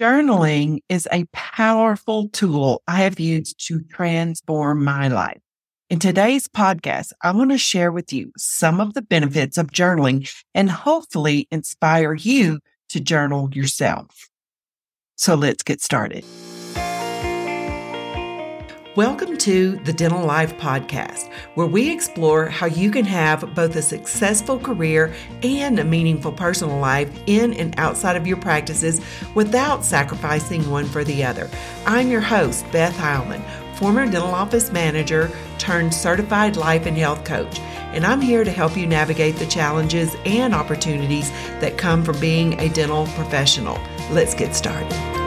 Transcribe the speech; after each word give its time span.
Journaling 0.00 0.78
is 0.88 1.06
a 1.12 1.26
powerful 1.30 2.30
tool 2.30 2.82
I 2.88 3.02
have 3.02 3.20
used 3.20 3.66
to 3.66 3.82
transform 3.82 4.82
my 4.82 5.08
life. 5.08 5.42
In 5.90 5.98
today's 5.98 6.48
podcast, 6.48 7.12
I 7.22 7.32
want 7.32 7.50
to 7.50 7.58
share 7.58 7.92
with 7.92 8.10
you 8.10 8.32
some 8.38 8.80
of 8.80 8.94
the 8.94 9.02
benefits 9.02 9.58
of 9.58 9.66
journaling 9.66 10.26
and 10.54 10.70
hopefully 10.70 11.46
inspire 11.50 12.14
you 12.14 12.60
to 12.88 13.00
journal 13.00 13.50
yourself. 13.52 14.30
So 15.16 15.34
let's 15.34 15.62
get 15.62 15.82
started. 15.82 16.24
Welcome 18.96 19.38
to 19.38 19.76
the 19.84 19.92
Dental 19.92 20.26
Life 20.26 20.56
Podcast, 20.56 21.32
where 21.54 21.68
we 21.68 21.92
explore 21.92 22.46
how 22.46 22.66
you 22.66 22.90
can 22.90 23.04
have 23.04 23.54
both 23.54 23.76
a 23.76 23.82
successful 23.82 24.58
career 24.58 25.14
and 25.44 25.78
a 25.78 25.84
meaningful 25.84 26.32
personal 26.32 26.76
life 26.80 27.08
in 27.28 27.54
and 27.54 27.72
outside 27.78 28.16
of 28.16 28.26
your 28.26 28.38
practices 28.38 29.00
without 29.36 29.84
sacrificing 29.84 30.68
one 30.68 30.86
for 30.86 31.04
the 31.04 31.22
other. 31.22 31.48
I'm 31.86 32.10
your 32.10 32.20
host, 32.20 32.66
Beth 32.72 32.96
Heilman, 32.96 33.44
former 33.76 34.06
dental 34.06 34.34
office 34.34 34.72
manager 34.72 35.30
turned 35.58 35.94
certified 35.94 36.56
life 36.56 36.84
and 36.84 36.96
health 36.96 37.24
coach, 37.24 37.60
and 37.60 38.04
I'm 38.04 38.20
here 38.20 38.42
to 38.42 38.50
help 38.50 38.76
you 38.76 38.88
navigate 38.88 39.36
the 39.36 39.46
challenges 39.46 40.16
and 40.24 40.52
opportunities 40.52 41.30
that 41.60 41.78
come 41.78 42.02
from 42.02 42.18
being 42.18 42.58
a 42.58 42.68
dental 42.70 43.06
professional. 43.14 43.78
Let's 44.10 44.34
get 44.34 44.56
started. 44.56 45.19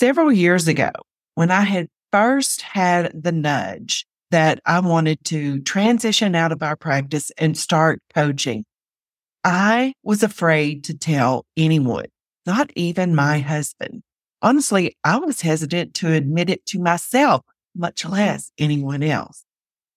Several 0.00 0.32
years 0.32 0.66
ago, 0.66 0.90
when 1.34 1.50
I 1.50 1.60
had 1.60 1.88
first 2.10 2.62
had 2.62 3.12
the 3.12 3.32
nudge 3.32 4.06
that 4.30 4.58
I 4.64 4.80
wanted 4.80 5.22
to 5.26 5.60
transition 5.60 6.34
out 6.34 6.52
of 6.52 6.62
our 6.62 6.74
practice 6.74 7.30
and 7.36 7.54
start 7.54 8.00
coaching, 8.14 8.64
I 9.44 9.92
was 10.02 10.22
afraid 10.22 10.84
to 10.84 10.96
tell 10.96 11.44
anyone, 11.54 12.06
not 12.46 12.70
even 12.74 13.14
my 13.14 13.40
husband. 13.40 14.02
Honestly, 14.40 14.96
I 15.04 15.18
was 15.18 15.42
hesitant 15.42 15.92
to 15.96 16.14
admit 16.14 16.48
it 16.48 16.64
to 16.68 16.80
myself, 16.80 17.42
much 17.76 18.06
less 18.06 18.52
anyone 18.56 19.02
else. 19.02 19.44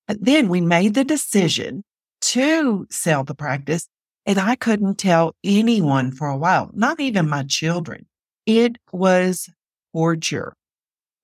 But 0.06 0.17
then 0.19 0.50
we 0.50 0.59
made 0.59 0.95
the 0.95 1.06
decision 1.06 1.85
to 2.33 2.88
sell 2.91 3.23
the 3.23 3.35
practice 3.35 3.88
and 4.25 4.38
I 4.38 4.56
couldn't 4.56 4.97
tell 4.97 5.33
anyone 5.45 6.11
for 6.11 6.28
a 6.28 6.38
while, 6.38 6.72
not 6.73 7.00
even 7.00 7.30
my 7.30 7.44
children. 7.44 8.06
It 8.45 8.78
was 8.91 9.50
torture. 9.94 10.53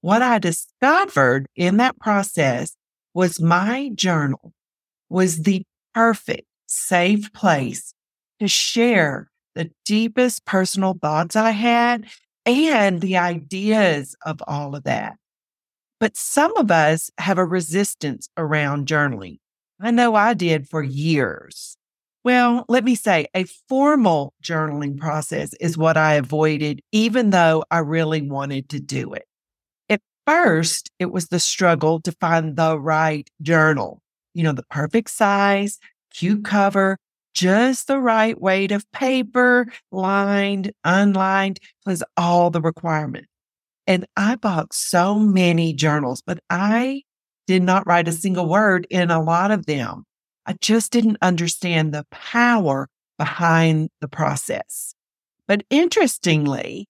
What 0.01 0.21
I 0.21 0.39
discovered 0.39 1.47
in 1.55 1.77
that 1.77 1.99
process 1.99 2.75
was 3.13 3.41
my 3.41 3.91
journal 3.95 4.53
was 5.09 5.43
the 5.43 5.63
perfect 5.93 6.47
safe 6.67 7.33
place 7.33 7.93
to 8.39 8.47
share 8.47 9.29
the 9.55 9.71
deepest 9.85 10.45
personal 10.45 10.97
thoughts 11.01 11.35
I 11.35 11.51
had 11.51 12.05
and 12.45 13.01
the 13.01 13.17
ideas 13.17 14.15
of 14.25 14.41
all 14.47 14.75
of 14.75 14.83
that. 14.83 15.17
But 15.99 16.15
some 16.15 16.55
of 16.55 16.71
us 16.71 17.11
have 17.17 17.37
a 17.37 17.45
resistance 17.45 18.29
around 18.37 18.87
journaling. 18.87 19.39
I 19.81 19.91
know 19.91 20.15
I 20.15 20.33
did 20.33 20.69
for 20.69 20.81
years. 20.81 21.75
Well, 22.23 22.65
let 22.67 22.83
me 22.83 22.95
say 22.95 23.27
a 23.33 23.45
formal 23.67 24.33
journaling 24.43 24.97
process 24.97 25.53
is 25.59 25.77
what 25.77 25.97
I 25.97 26.15
avoided, 26.15 26.81
even 26.91 27.29
though 27.29 27.63
I 27.71 27.79
really 27.79 28.21
wanted 28.21 28.69
to 28.69 28.79
do 28.79 29.13
it. 29.13 29.25
At 29.89 30.01
first, 30.27 30.91
it 30.99 31.11
was 31.11 31.29
the 31.29 31.39
struggle 31.39 32.01
to 32.01 32.11
find 32.13 32.55
the 32.57 32.79
right 32.79 33.29
journal, 33.41 34.01
you 34.33 34.43
know, 34.43 34.53
the 34.53 34.63
perfect 34.71 35.11
size, 35.11 35.79
cute 36.13 36.45
cover, 36.45 36.97
just 37.33 37.87
the 37.87 37.99
right 37.99 38.39
weight 38.41 38.71
of 38.71 38.91
paper, 38.91 39.67
lined, 39.91 40.71
unlined, 40.83 41.59
was 41.85 42.03
all 42.17 42.49
the 42.51 42.61
requirements. 42.61 43.29
And 43.87 44.05
I 44.17 44.35
bought 44.35 44.73
so 44.73 45.19
many 45.19 45.73
journals, 45.73 46.21
but 46.25 46.39
I 46.49 47.03
did 47.47 47.63
not 47.63 47.87
write 47.87 48.07
a 48.07 48.13
single 48.13 48.47
word 48.47 48.87
in 48.89 49.11
a 49.11 49.21
lot 49.21 49.51
of 49.51 49.65
them. 49.67 50.05
I 50.49 50.55
just 50.61 50.91
didn't 50.91 51.19
understand 51.21 51.93
the 51.93 52.07
power 52.09 52.89
behind 53.19 53.91
the 54.01 54.07
process. 54.07 54.95
But 55.47 55.63
interestingly, 55.69 56.87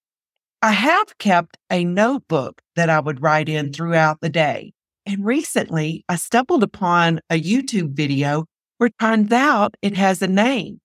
I 0.62 0.72
have 0.72 1.18
kept 1.18 1.58
a 1.70 1.84
notebook 1.84 2.62
that 2.78 2.90
I 2.90 3.02
would 3.02 3.22
write 3.22 3.50
in 3.50 3.74
throughout 3.74 4.22
the 4.22 4.30
day. 4.30 4.72
And 5.06 5.26
recently 5.26 6.06
I 6.08 6.16
stumbled 6.16 6.64
upon 6.64 7.20
a 7.30 7.42
YouTube 7.42 7.98
video 7.98 8.46
where 8.78 8.92
turns 8.98 9.34
out 9.34 9.76
it 9.82 9.98
has 9.98 10.22
a 10.22 10.28
name, 10.28 10.80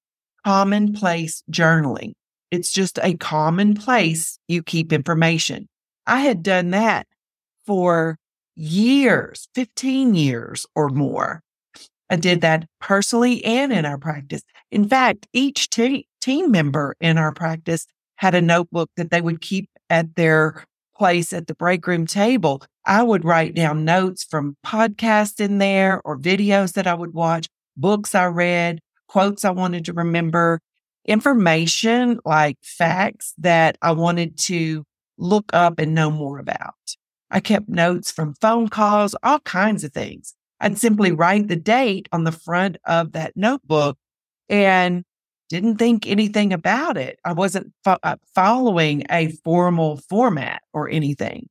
commonplace 0.45 1.45
journaling. 1.49 2.15
It's 2.51 2.73
just 2.73 2.99
a 3.05 3.15
common 3.15 3.75
place 3.75 4.41
you 4.49 4.65
keep 4.65 4.93
information. 4.93 5.69
I 6.09 6.23
had 6.23 6.43
done 6.43 6.71
that 6.71 7.07
for 7.67 8.19
years, 8.57 9.47
15 9.55 10.17
years 10.17 10.67
or 10.75 10.89
more. 10.89 11.44
I 12.15 12.17
did 12.17 12.43
that 12.43 12.69
personally 12.81 13.45
and 13.45 13.73
in 13.73 13.85
our 13.85 13.99
practice. 13.99 14.43
In 14.71 14.89
fact, 14.89 15.27
each 15.33 15.69
te- 15.69 16.07
team 16.21 16.53
member 16.53 16.95
in 17.01 17.19
our 17.19 17.33
practice 17.33 17.89
had 18.15 18.37
a 18.37 18.41
notebook 18.41 18.89
that 18.97 19.11
they 19.11 19.21
would 19.21 19.41
keep 19.41 19.69
at 19.91 20.15
their 20.15 20.63
place 20.97 21.33
at 21.33 21.49
the 21.49 21.57
break 21.57 21.85
room 21.89 22.07
table. 22.07 22.63
I 22.87 23.03
would 23.03 23.25
write 23.25 23.57
down 23.57 23.85
notes 23.85 24.23
from 24.23 24.57
podcasts 24.65 25.41
in 25.41 25.59
there 25.59 26.01
or 26.05 26.17
videos 26.17 26.75
that 26.75 26.87
I 26.87 26.95
would 26.95 27.15
watch, 27.15 27.49
books 27.77 28.15
I 28.15 28.27
read, 28.27 28.79
quotes 29.09 29.45
I 29.45 29.51
wanted 29.51 29.85
to 29.87 29.93
remember, 29.93 30.61
information 31.05 32.21
like 32.25 32.59
facts 32.63 33.35
that 33.39 33.77
I 33.83 33.91
wanted 33.91 34.39
to 34.43 34.85
look 35.19 35.51
up 35.53 35.81
and 35.81 35.97
know 35.97 36.13
more 36.13 36.39
about. 36.39 36.75
I 37.29 37.41
kept 37.41 37.69
notes 37.69 38.13
from 38.13 38.35
phone 38.41 38.69
calls, 38.69 39.17
all 39.25 39.41
kinds 39.41 39.83
of 39.83 39.93
things. 39.93 40.37
I'd 40.61 40.79
simply 40.79 41.13
write 41.13 41.49
the 41.49 41.57
date 41.57 42.09
on 42.13 42.25
the 42.25 42.33
front 42.33 42.77
of 42.87 43.13
that 43.13 43.37
notebook 43.37 43.99
and 44.49 45.05
didn't 45.49 45.77
think 45.77 46.07
anything 46.07 46.53
about 46.53 46.97
it. 46.97 47.19
I 47.25 47.33
wasn't 47.33 47.73
fo- 47.85 47.99
uh, 48.03 48.17
following 48.35 49.05
a 49.11 49.29
formal 49.45 49.99
format 50.09 50.63
or 50.73 50.89
anything, 50.89 51.49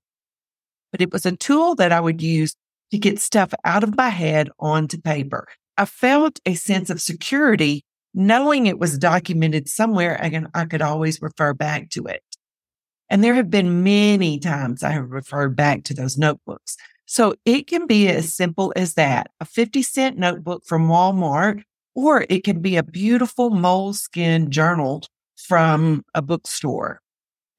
but 0.91 1.01
it 1.01 1.11
was 1.11 1.25
a 1.25 1.35
tool 1.35 1.75
that 1.75 1.91
I 1.91 1.99
would 1.99 2.21
use 2.21 2.55
to 2.91 2.97
get 2.97 3.19
stuff 3.19 3.53
out 3.65 3.83
of 3.83 3.95
my 3.95 4.09
head 4.09 4.49
onto 4.59 4.99
paper. 4.99 5.47
I 5.77 5.85
felt 5.85 6.39
a 6.45 6.53
sense 6.53 6.89
of 6.89 7.01
security 7.01 7.83
knowing 8.13 8.67
it 8.67 8.79
was 8.79 8.97
documented 8.97 9.67
somewhere 9.67 10.21
and 10.21 10.47
I 10.53 10.65
could 10.65 10.81
always 10.81 11.21
refer 11.21 11.53
back 11.53 11.89
to 11.91 12.05
it. 12.05 12.21
And 13.09 13.23
there 13.23 13.33
have 13.33 13.49
been 13.49 13.83
many 13.83 14.39
times 14.39 14.83
I 14.83 14.91
have 14.91 15.09
referred 15.09 15.55
back 15.55 15.83
to 15.85 15.93
those 15.93 16.17
notebooks. 16.17 16.77
So 17.05 17.35
it 17.45 17.67
can 17.67 17.87
be 17.87 18.05
mm-hmm. 18.05 18.17
as 18.17 18.33
simple 18.33 18.73
as 18.75 18.93
that 18.95 19.31
a 19.39 19.45
50 19.45 19.81
cent 19.81 20.17
notebook 20.17 20.63
from 20.65 20.87
Walmart, 20.87 21.63
or 21.95 22.25
it 22.29 22.43
can 22.43 22.61
be 22.61 22.75
a 22.75 22.83
beautiful 22.83 23.51
Moleskine 23.51 24.49
journal 24.49 25.03
from 25.35 26.03
a 26.13 26.21
bookstore. 26.21 27.01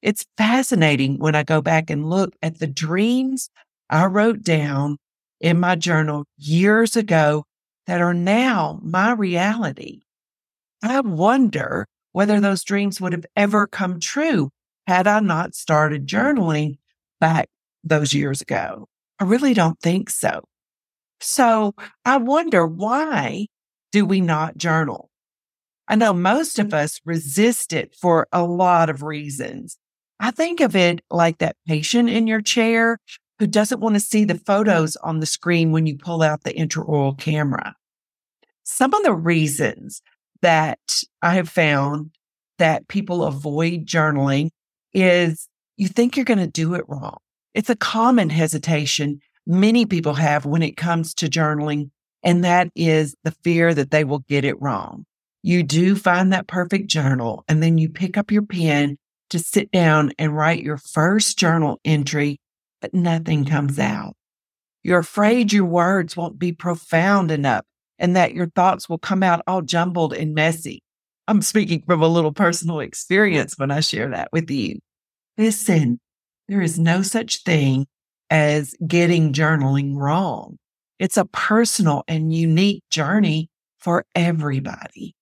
It's 0.01 0.25
fascinating 0.37 1.17
when 1.19 1.35
I 1.35 1.43
go 1.43 1.61
back 1.61 1.89
and 1.89 2.09
look 2.09 2.35
at 2.41 2.59
the 2.59 2.67
dreams 2.67 3.49
I 3.89 4.05
wrote 4.05 4.43
down 4.43 4.97
in 5.39 5.59
my 5.59 5.75
journal 5.75 6.25
years 6.37 6.95
ago 6.95 7.45
that 7.87 8.01
are 8.01 8.13
now 8.13 8.79
my 8.83 9.13
reality. 9.13 10.01
I 10.83 10.99
wonder 11.01 11.87
whether 12.11 12.39
those 12.39 12.63
dreams 12.63 13.01
would 13.01 13.13
have 13.13 13.25
ever 13.35 13.67
come 13.67 13.99
true 13.99 14.49
had 14.87 15.07
I 15.07 15.19
not 15.19 15.55
started 15.55 16.07
journaling 16.07 16.77
back 17.19 17.47
those 17.83 18.13
years 18.13 18.41
ago. 18.41 18.87
I 19.19 19.23
really 19.23 19.53
don't 19.53 19.79
think 19.79 20.09
so. 20.09 20.43
So 21.21 21.73
I 22.03 22.17
wonder 22.17 22.65
why 22.67 23.47
do 23.91 24.05
we 24.05 24.21
not 24.21 24.57
journal? 24.57 25.09
I 25.87 25.95
know 25.95 26.13
most 26.13 26.59
of 26.59 26.67
mm. 26.67 26.73
us 26.73 26.99
resist 27.05 27.73
it 27.73 27.95
for 27.95 28.27
a 28.31 28.43
lot 28.43 28.89
of 28.89 29.03
reasons. 29.03 29.77
I 30.19 30.31
think 30.31 30.59
of 30.59 30.75
it 30.75 31.01
like 31.09 31.37
that 31.39 31.57
patient 31.67 32.09
in 32.09 32.27
your 32.27 32.41
chair 32.41 32.97
who 33.39 33.47
doesn't 33.47 33.81
want 33.81 33.95
to 33.95 33.99
see 33.99 34.25
the 34.25 34.35
mm. 34.35 34.45
photos 34.45 34.95
on 34.97 35.19
the 35.19 35.25
screen 35.25 35.71
when 35.71 35.85
you 35.85 35.97
pull 35.97 36.21
out 36.21 36.43
the 36.43 36.53
intraoral 36.53 37.17
camera. 37.17 37.75
Some 38.63 38.93
of 38.93 39.03
the 39.03 39.13
reasons 39.13 40.01
that 40.41 40.79
I 41.21 41.35
have 41.35 41.49
found 41.49 42.11
that 42.57 42.87
people 42.87 43.23
avoid 43.23 43.85
journaling 43.85 44.49
is 44.93 45.47
you 45.77 45.87
think 45.87 46.15
you're 46.15 46.25
going 46.25 46.39
to 46.39 46.47
do 46.47 46.73
it 46.73 46.85
wrong. 46.87 47.17
It's 47.55 47.69
a 47.69 47.75
common 47.75 48.29
hesitation 48.29 49.21
many 49.47 49.85
people 49.85 50.15
have 50.15 50.45
when 50.45 50.61
it 50.61 50.75
comes 50.75 51.13
to 51.15 51.27
journaling, 51.27 51.89
and 52.21 52.43
that 52.43 52.69
is 52.75 53.15
the 53.23 53.31
fear 53.31 53.73
that 53.73 53.91
they 53.91 54.03
will 54.03 54.19
get 54.19 54.43
it 54.43 54.61
wrong. 54.61 55.05
You 55.41 55.63
do 55.63 55.95
find 55.95 56.33
that 56.33 56.47
perfect 56.47 56.89
journal, 56.89 57.45
and 57.47 57.63
then 57.63 57.77
you 57.77 57.87
pick 57.87 58.17
up 58.17 58.29
your 58.29 58.41
pen 58.41 58.97
to 59.29 59.39
sit 59.39 59.71
down 59.71 60.11
and 60.19 60.35
write 60.35 60.63
your 60.63 60.77
first 60.77 61.39
journal 61.39 61.79
entry, 61.85 62.41
but 62.81 62.93
nothing 62.93 63.45
comes 63.45 63.79
out. 63.79 64.15
You're 64.83 64.99
afraid 64.99 65.53
your 65.53 65.65
words 65.65 66.17
won't 66.17 66.37
be 66.37 66.51
profound 66.51 67.31
enough 67.31 67.63
and 67.97 68.17
that 68.17 68.33
your 68.33 68.47
thoughts 68.47 68.89
will 68.89 68.97
come 68.97 69.23
out 69.23 69.43
all 69.47 69.61
jumbled 69.61 70.13
and 70.13 70.33
messy. 70.33 70.83
I'm 71.27 71.41
speaking 71.41 71.83
from 71.85 72.03
a 72.03 72.07
little 72.07 72.33
personal 72.33 72.81
experience 72.81 73.57
when 73.57 73.71
I 73.71 73.79
share 73.79 74.09
that 74.09 74.29
with 74.33 74.51
you. 74.51 74.79
Listen, 75.37 75.99
there 76.47 76.61
is 76.61 76.79
no 76.79 77.01
such 77.01 77.43
thing 77.43 77.87
as 78.29 78.75
getting 78.85 79.33
journaling 79.33 79.95
wrong. 79.95 80.57
It's 80.99 81.17
a 81.17 81.25
personal 81.25 82.03
and 82.07 82.33
unique 82.33 82.83
journey 82.89 83.49
for 83.79 84.05
everybody. 84.15 85.15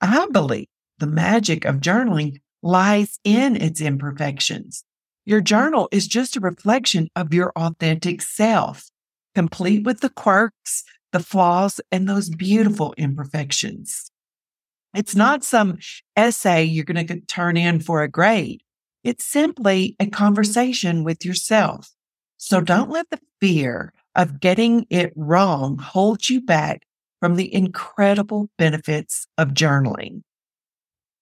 I 0.00 0.26
believe 0.30 0.68
the 0.98 1.06
magic 1.06 1.64
of 1.64 1.76
journaling 1.76 2.38
lies 2.62 3.18
in 3.24 3.56
its 3.56 3.80
imperfections. 3.80 4.84
Your 5.24 5.40
journal 5.40 5.88
is 5.92 6.06
just 6.06 6.36
a 6.36 6.40
reflection 6.40 7.08
of 7.14 7.34
your 7.34 7.52
authentic 7.54 8.22
self, 8.22 8.88
complete 9.34 9.84
with 9.84 10.00
the 10.00 10.08
quirks, 10.08 10.84
the 11.12 11.20
flaws, 11.20 11.80
and 11.92 12.08
those 12.08 12.30
beautiful 12.30 12.94
imperfections. 12.96 14.10
It's 14.94 15.14
not 15.14 15.44
some 15.44 15.78
essay 16.16 16.64
you're 16.64 16.84
going 16.84 17.06
to 17.06 17.20
turn 17.20 17.56
in 17.56 17.80
for 17.80 18.02
a 18.02 18.08
grade. 18.08 18.62
It's 19.08 19.24
simply 19.24 19.96
a 19.98 20.04
conversation 20.04 21.02
with 21.02 21.24
yourself. 21.24 21.92
So 22.36 22.60
don't 22.60 22.90
let 22.90 23.08
the 23.08 23.18
fear 23.40 23.94
of 24.14 24.38
getting 24.38 24.84
it 24.90 25.14
wrong 25.16 25.78
hold 25.78 26.28
you 26.28 26.42
back 26.42 26.82
from 27.18 27.36
the 27.36 27.54
incredible 27.54 28.50
benefits 28.58 29.26
of 29.38 29.54
journaling. 29.54 30.24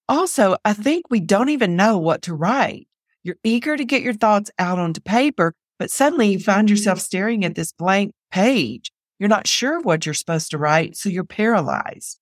Also, 0.08 0.56
I 0.64 0.72
think 0.72 1.04
we 1.10 1.20
don't 1.20 1.50
even 1.50 1.76
know 1.76 1.96
what 1.96 2.22
to 2.22 2.34
write. 2.34 2.88
You're 3.22 3.38
eager 3.44 3.76
to 3.76 3.84
get 3.84 4.02
your 4.02 4.14
thoughts 4.14 4.50
out 4.58 4.80
onto 4.80 5.00
paper, 5.00 5.54
but 5.78 5.92
suddenly 5.92 6.32
you 6.32 6.40
find 6.40 6.68
yourself 6.68 6.98
staring 6.98 7.44
at 7.44 7.54
this 7.54 7.70
blank 7.70 8.14
page. 8.32 8.90
You're 9.20 9.28
not 9.28 9.46
sure 9.46 9.80
what 9.80 10.04
you're 10.04 10.12
supposed 10.12 10.50
to 10.50 10.58
write, 10.58 10.96
so 10.96 11.08
you're 11.08 11.22
paralyzed. 11.22 12.18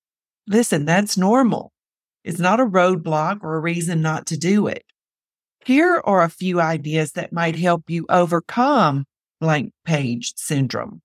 Listen, 0.46 0.84
that's 0.84 1.16
normal. 1.16 1.72
It's 2.22 2.38
not 2.38 2.60
a 2.60 2.66
roadblock 2.66 3.38
or 3.42 3.56
a 3.56 3.60
reason 3.60 4.02
not 4.02 4.26
to 4.26 4.36
do 4.36 4.66
it. 4.66 4.84
Here 5.64 6.02
are 6.04 6.22
a 6.22 6.28
few 6.28 6.60
ideas 6.60 7.12
that 7.12 7.32
might 7.32 7.56
help 7.56 7.88
you 7.88 8.04
overcome 8.10 9.06
blank 9.40 9.72
page 9.86 10.34
syndrome. 10.36 11.00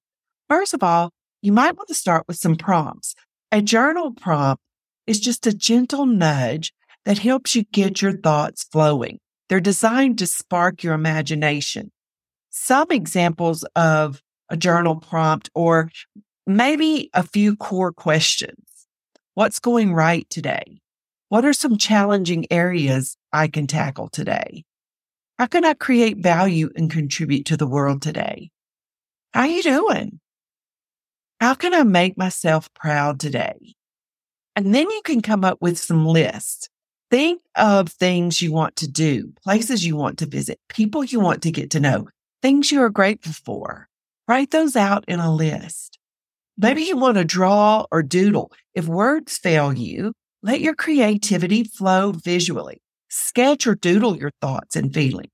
First 0.49 0.73
of 0.73 0.83
all, 0.83 1.11
you 1.41 1.53
might 1.53 1.77
want 1.77 1.87
to 1.87 1.95
start 1.95 2.25
with 2.27 2.35
some 2.35 2.57
prompts. 2.57 3.15
A 3.53 3.61
journal 3.61 4.11
prompt 4.11 4.61
is 5.07 5.21
just 5.21 5.47
a 5.47 5.53
gentle 5.53 6.05
nudge 6.05 6.73
that 7.05 7.19
helps 7.19 7.55
you 7.55 7.63
get 7.71 8.01
your 8.01 8.17
thoughts 8.17 8.65
flowing. 8.69 9.19
They're 9.47 9.61
designed 9.61 10.17
to 10.19 10.27
spark 10.27 10.83
your 10.83 10.93
imagination. 10.93 11.91
Some 12.49 12.87
examples 12.91 13.63
of 13.77 14.21
a 14.49 14.57
journal 14.57 14.97
prompt 14.97 15.49
or 15.55 15.89
maybe 16.45 17.09
a 17.13 17.23
few 17.23 17.55
core 17.55 17.93
questions. 17.93 18.65
What's 19.35 19.59
going 19.59 19.93
right 19.93 20.29
today? 20.29 20.81
What 21.29 21.45
are 21.45 21.53
some 21.53 21.77
challenging 21.77 22.47
areas 22.51 23.15
I 23.31 23.49
can 23.49 23.67
tackle 23.67 24.09
today? 24.09 24.65
How 25.37 25.45
can 25.45 25.63
I 25.63 25.75
create 25.75 26.17
value 26.17 26.71
and 26.75 26.89
contribute 26.89 27.45
to 27.45 27.55
the 27.55 27.67
world 27.67 28.01
today? 28.01 28.49
How 29.31 29.41
are 29.41 29.47
you 29.47 29.61
doing? 29.61 30.19
How 31.39 31.53
can 31.53 31.75
I 31.75 31.83
make 31.83 32.17
myself 32.17 32.73
proud 32.73 33.19
today? 33.19 33.75
And 34.55 34.73
then 34.73 34.89
you 34.89 35.01
can 35.05 35.21
come 35.21 35.45
up 35.45 35.59
with 35.61 35.77
some 35.77 36.03
lists. 36.03 36.67
Think 37.11 37.43
of 37.55 37.89
things 37.89 38.41
you 38.41 38.51
want 38.51 38.75
to 38.77 38.87
do, 38.87 39.31
places 39.43 39.85
you 39.85 39.95
want 39.95 40.17
to 40.19 40.25
visit, 40.25 40.59
people 40.67 41.03
you 41.03 41.19
want 41.19 41.43
to 41.43 41.51
get 41.51 41.69
to 41.71 41.79
know, 41.79 42.07
things 42.41 42.71
you 42.71 42.81
are 42.81 42.89
grateful 42.89 43.33
for. 43.33 43.87
Write 44.27 44.49
those 44.49 44.75
out 44.75 45.05
in 45.07 45.19
a 45.19 45.33
list. 45.33 45.99
Maybe 46.57 46.81
you 46.81 46.97
want 46.97 47.17
to 47.17 47.23
draw 47.23 47.85
or 47.91 48.01
doodle. 48.01 48.51
If 48.73 48.87
words 48.87 49.37
fail 49.37 49.71
you, 49.73 50.13
let 50.41 50.61
your 50.61 50.75
creativity 50.75 51.63
flow 51.63 52.11
visually. 52.11 52.81
Sketch 53.09 53.67
or 53.67 53.75
doodle 53.75 54.15
your 54.17 54.31
thoughts 54.41 54.75
and 54.75 54.93
feelings. 54.93 55.31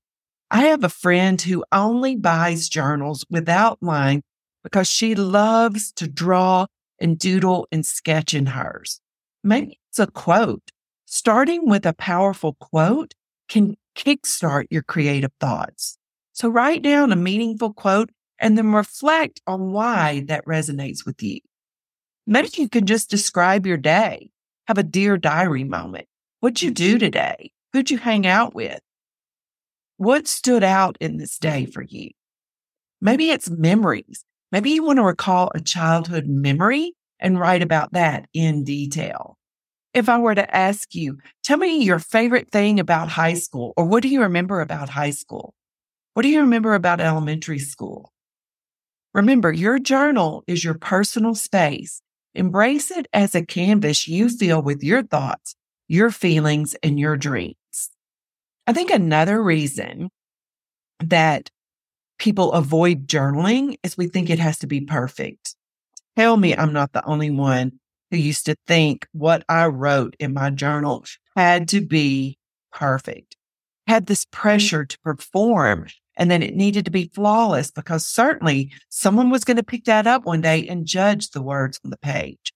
I 0.50 0.62
have 0.62 0.84
a 0.84 0.88
friend 0.88 1.40
who 1.40 1.64
only 1.72 2.16
buys 2.16 2.68
journals 2.68 3.24
without 3.28 3.82
line 3.82 4.22
because 4.62 4.88
she 4.88 5.14
loves 5.14 5.92
to 5.92 6.08
draw 6.08 6.66
and 7.00 7.18
doodle 7.18 7.68
and 7.70 7.84
sketch 7.84 8.34
in 8.34 8.46
hers. 8.46 9.00
Maybe 9.44 9.78
it's 9.90 9.98
a 9.98 10.06
quote. 10.06 10.70
Starting 11.04 11.68
with 11.68 11.86
a 11.86 11.92
powerful 11.92 12.54
quote 12.54 13.14
can 13.48 13.76
kickstart 13.96 14.66
your 14.70 14.82
creative 14.82 15.32
thoughts. 15.40 15.98
So 16.32 16.48
write 16.48 16.82
down 16.82 17.12
a 17.12 17.16
meaningful 17.16 17.72
quote 17.72 18.10
and 18.38 18.58
then 18.58 18.72
reflect 18.72 19.40
on 19.46 19.72
why 19.72 20.24
that 20.26 20.44
resonates 20.46 21.06
with 21.06 21.22
you. 21.22 21.40
Maybe 22.26 22.50
you 22.54 22.68
can 22.68 22.86
just 22.86 23.08
describe 23.08 23.66
your 23.66 23.76
day, 23.76 24.30
have 24.66 24.78
a 24.78 24.82
dear 24.82 25.16
diary 25.16 25.64
moment. 25.64 26.06
What'd 26.40 26.62
you 26.62 26.70
do 26.70 26.92
mm-hmm. 26.92 26.98
today? 26.98 27.52
Who'd 27.72 27.90
you 27.90 27.98
hang 27.98 28.26
out 28.26 28.54
with? 28.54 28.80
What 29.96 30.28
stood 30.28 30.62
out 30.62 30.96
in 31.00 31.16
this 31.16 31.38
day 31.38 31.66
for 31.66 31.82
you? 31.82 32.10
Maybe 33.00 33.30
it's 33.30 33.50
memories. 33.50 34.24
Maybe 34.52 34.70
you 34.70 34.84
want 34.84 34.98
to 34.98 35.04
recall 35.04 35.50
a 35.54 35.60
childhood 35.60 36.26
memory 36.26 36.92
and 37.18 37.40
write 37.40 37.62
about 37.62 37.92
that 37.92 38.28
in 38.32 38.64
detail. 38.64 39.36
If 39.94 40.08
I 40.08 40.18
were 40.18 40.34
to 40.34 40.54
ask 40.54 40.94
you, 40.94 41.18
tell 41.42 41.56
me 41.56 41.82
your 41.82 41.98
favorite 41.98 42.50
thing 42.50 42.78
about 42.78 43.08
high 43.08 43.34
school, 43.34 43.72
or 43.76 43.86
what 43.86 44.02
do 44.02 44.08
you 44.08 44.22
remember 44.22 44.60
about 44.60 44.90
high 44.90 45.10
school? 45.10 45.54
What 46.12 46.22
do 46.22 46.28
you 46.28 46.40
remember 46.40 46.74
about 46.74 47.00
elementary 47.00 47.58
school? 47.58 48.12
Remember, 49.14 49.50
your 49.50 49.78
journal 49.78 50.44
is 50.46 50.62
your 50.62 50.74
personal 50.74 51.34
space. 51.34 52.02
Embrace 52.36 52.90
it 52.90 53.08
as 53.14 53.34
a 53.34 53.44
canvas 53.44 54.06
you 54.06 54.28
fill 54.28 54.60
with 54.60 54.84
your 54.84 55.02
thoughts, 55.02 55.56
your 55.88 56.10
feelings, 56.10 56.76
and 56.82 57.00
your 57.00 57.16
dreams. 57.16 57.56
I 58.66 58.74
think 58.74 58.90
another 58.90 59.42
reason 59.42 60.10
that 61.00 61.50
people 62.18 62.52
avoid 62.52 63.06
journaling 63.06 63.76
is 63.82 63.96
we 63.96 64.08
think 64.08 64.28
it 64.28 64.38
has 64.38 64.58
to 64.58 64.66
be 64.66 64.82
perfect. 64.82 65.54
Tell 66.16 66.36
me 66.36 66.54
I'm 66.54 66.72
not 66.72 66.92
the 66.92 67.04
only 67.06 67.30
one 67.30 67.80
who 68.10 68.18
used 68.18 68.46
to 68.46 68.56
think 68.66 69.06
what 69.12 69.42
I 69.48 69.66
wrote 69.66 70.14
in 70.18 70.34
my 70.34 70.50
journal 70.50 71.04
had 71.36 71.68
to 71.68 71.80
be 71.80 72.38
perfect, 72.70 73.36
had 73.86 74.06
this 74.06 74.26
pressure 74.26 74.84
to 74.84 74.98
perform 75.00 75.86
and 76.16 76.30
then 76.30 76.42
it 76.42 76.54
needed 76.54 76.84
to 76.84 76.90
be 76.90 77.10
flawless 77.14 77.70
because 77.70 78.06
certainly 78.06 78.72
someone 78.88 79.30
was 79.30 79.44
going 79.44 79.56
to 79.56 79.62
pick 79.62 79.84
that 79.84 80.06
up 80.06 80.24
one 80.24 80.40
day 80.40 80.66
and 80.66 80.86
judge 80.86 81.30
the 81.30 81.42
words 81.42 81.78
on 81.84 81.90
the 81.90 81.98
page. 81.98 82.52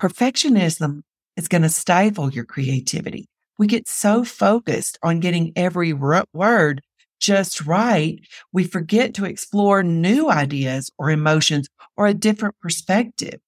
Perfectionism 0.00 1.02
is 1.36 1.48
going 1.48 1.62
to 1.62 1.68
stifle 1.68 2.30
your 2.30 2.44
creativity. 2.44 3.28
We 3.58 3.66
get 3.66 3.88
so 3.88 4.24
focused 4.24 4.98
on 5.02 5.20
getting 5.20 5.52
every 5.56 5.92
word 5.92 6.80
just 7.20 7.66
right, 7.66 8.18
we 8.52 8.64
forget 8.64 9.14
to 9.14 9.26
explore 9.26 9.82
new 9.82 10.30
ideas 10.30 10.90
or 10.98 11.10
emotions 11.10 11.68
or 11.96 12.06
a 12.06 12.14
different 12.14 12.58
perspective. 12.60 13.40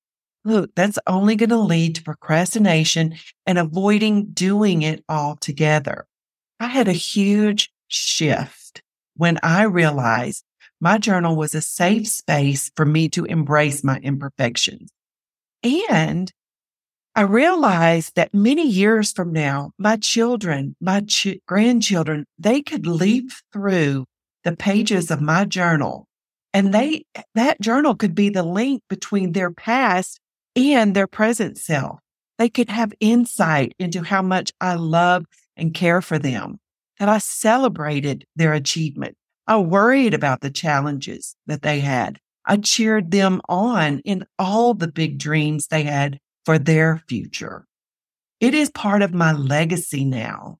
Look, 0.44 0.74
that's 0.74 0.98
only 1.06 1.36
going 1.36 1.50
to 1.50 1.58
lead 1.58 1.96
to 1.96 2.02
procrastination 2.02 3.14
and 3.46 3.58
avoiding 3.58 4.26
doing 4.32 4.82
it 4.82 5.04
all 5.08 5.36
together. 5.36 6.06
I 6.60 6.66
had 6.66 6.88
a 6.88 6.92
huge 6.92 7.72
shift 7.88 8.81
when 9.16 9.38
I 9.42 9.64
realized 9.64 10.44
my 10.80 10.98
journal 10.98 11.36
was 11.36 11.54
a 11.54 11.60
safe 11.60 12.08
space 12.08 12.70
for 12.74 12.84
me 12.84 13.08
to 13.10 13.24
embrace 13.24 13.84
my 13.84 13.98
imperfections. 13.98 14.90
And 15.62 16.32
I 17.14 17.22
realized 17.22 18.16
that 18.16 18.32
many 18.32 18.66
years 18.66 19.12
from 19.12 19.32
now, 19.32 19.72
my 19.78 19.96
children, 19.96 20.74
my 20.80 21.00
ch- 21.00 21.38
grandchildren, 21.46 22.24
they 22.38 22.62
could 22.62 22.86
leap 22.86 23.30
through 23.52 24.06
the 24.44 24.56
pages 24.56 25.10
of 25.10 25.20
my 25.20 25.44
journal 25.44 26.06
and 26.54 26.72
they, 26.74 27.04
that 27.34 27.60
journal 27.60 27.94
could 27.94 28.14
be 28.14 28.28
the 28.28 28.42
link 28.42 28.82
between 28.88 29.32
their 29.32 29.50
past 29.50 30.20
and 30.54 30.94
their 30.94 31.06
present 31.06 31.58
self. 31.58 31.98
They 32.38 32.48
could 32.48 32.70
have 32.70 32.92
insight 33.00 33.74
into 33.78 34.02
how 34.02 34.22
much 34.22 34.52
I 34.60 34.74
love 34.74 35.24
and 35.56 35.72
care 35.72 36.02
for 36.02 36.18
them 36.18 36.58
that 36.98 37.08
I 37.08 37.18
celebrated 37.18 38.24
their 38.36 38.52
achievement. 38.52 39.16
I 39.46 39.58
worried 39.58 40.14
about 40.14 40.40
the 40.40 40.50
challenges 40.50 41.36
that 41.46 41.62
they 41.62 41.80
had. 41.80 42.18
I 42.46 42.56
cheered 42.56 43.10
them 43.10 43.40
on 43.48 44.00
in 44.00 44.24
all 44.38 44.74
the 44.74 44.88
big 44.88 45.18
dreams 45.18 45.66
they 45.66 45.84
had 45.84 46.18
for 46.44 46.58
their 46.58 47.02
future. 47.08 47.66
It 48.40 48.54
is 48.54 48.70
part 48.70 49.02
of 49.02 49.14
my 49.14 49.32
legacy 49.32 50.04
now. 50.04 50.58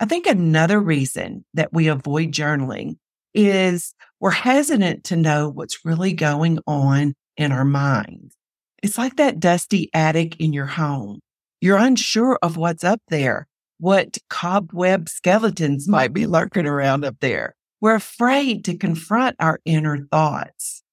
I 0.00 0.04
think 0.04 0.26
another 0.26 0.80
reason 0.80 1.44
that 1.54 1.72
we 1.72 1.86
avoid 1.86 2.32
journaling 2.32 2.96
is 3.34 3.94
we're 4.18 4.30
hesitant 4.30 5.04
to 5.04 5.16
know 5.16 5.48
what's 5.48 5.84
really 5.84 6.12
going 6.12 6.58
on 6.66 7.14
in 7.36 7.52
our 7.52 7.64
minds. 7.64 8.34
It's 8.82 8.98
like 8.98 9.16
that 9.16 9.38
dusty 9.38 9.88
attic 9.94 10.40
in 10.40 10.52
your 10.52 10.66
home. 10.66 11.20
You're 11.60 11.78
unsure 11.78 12.38
of 12.42 12.56
what's 12.56 12.82
up 12.82 13.00
there 13.08 13.46
what 13.82 14.16
cobweb 14.30 15.08
skeletons 15.08 15.88
might 15.88 16.12
be 16.12 16.24
lurking 16.24 16.66
around 16.66 17.04
up 17.04 17.16
there. 17.18 17.56
We're 17.80 17.96
afraid 17.96 18.64
to 18.66 18.76
confront 18.76 19.34
our 19.40 19.58
inner 19.64 20.06
thoughts. 20.06 20.84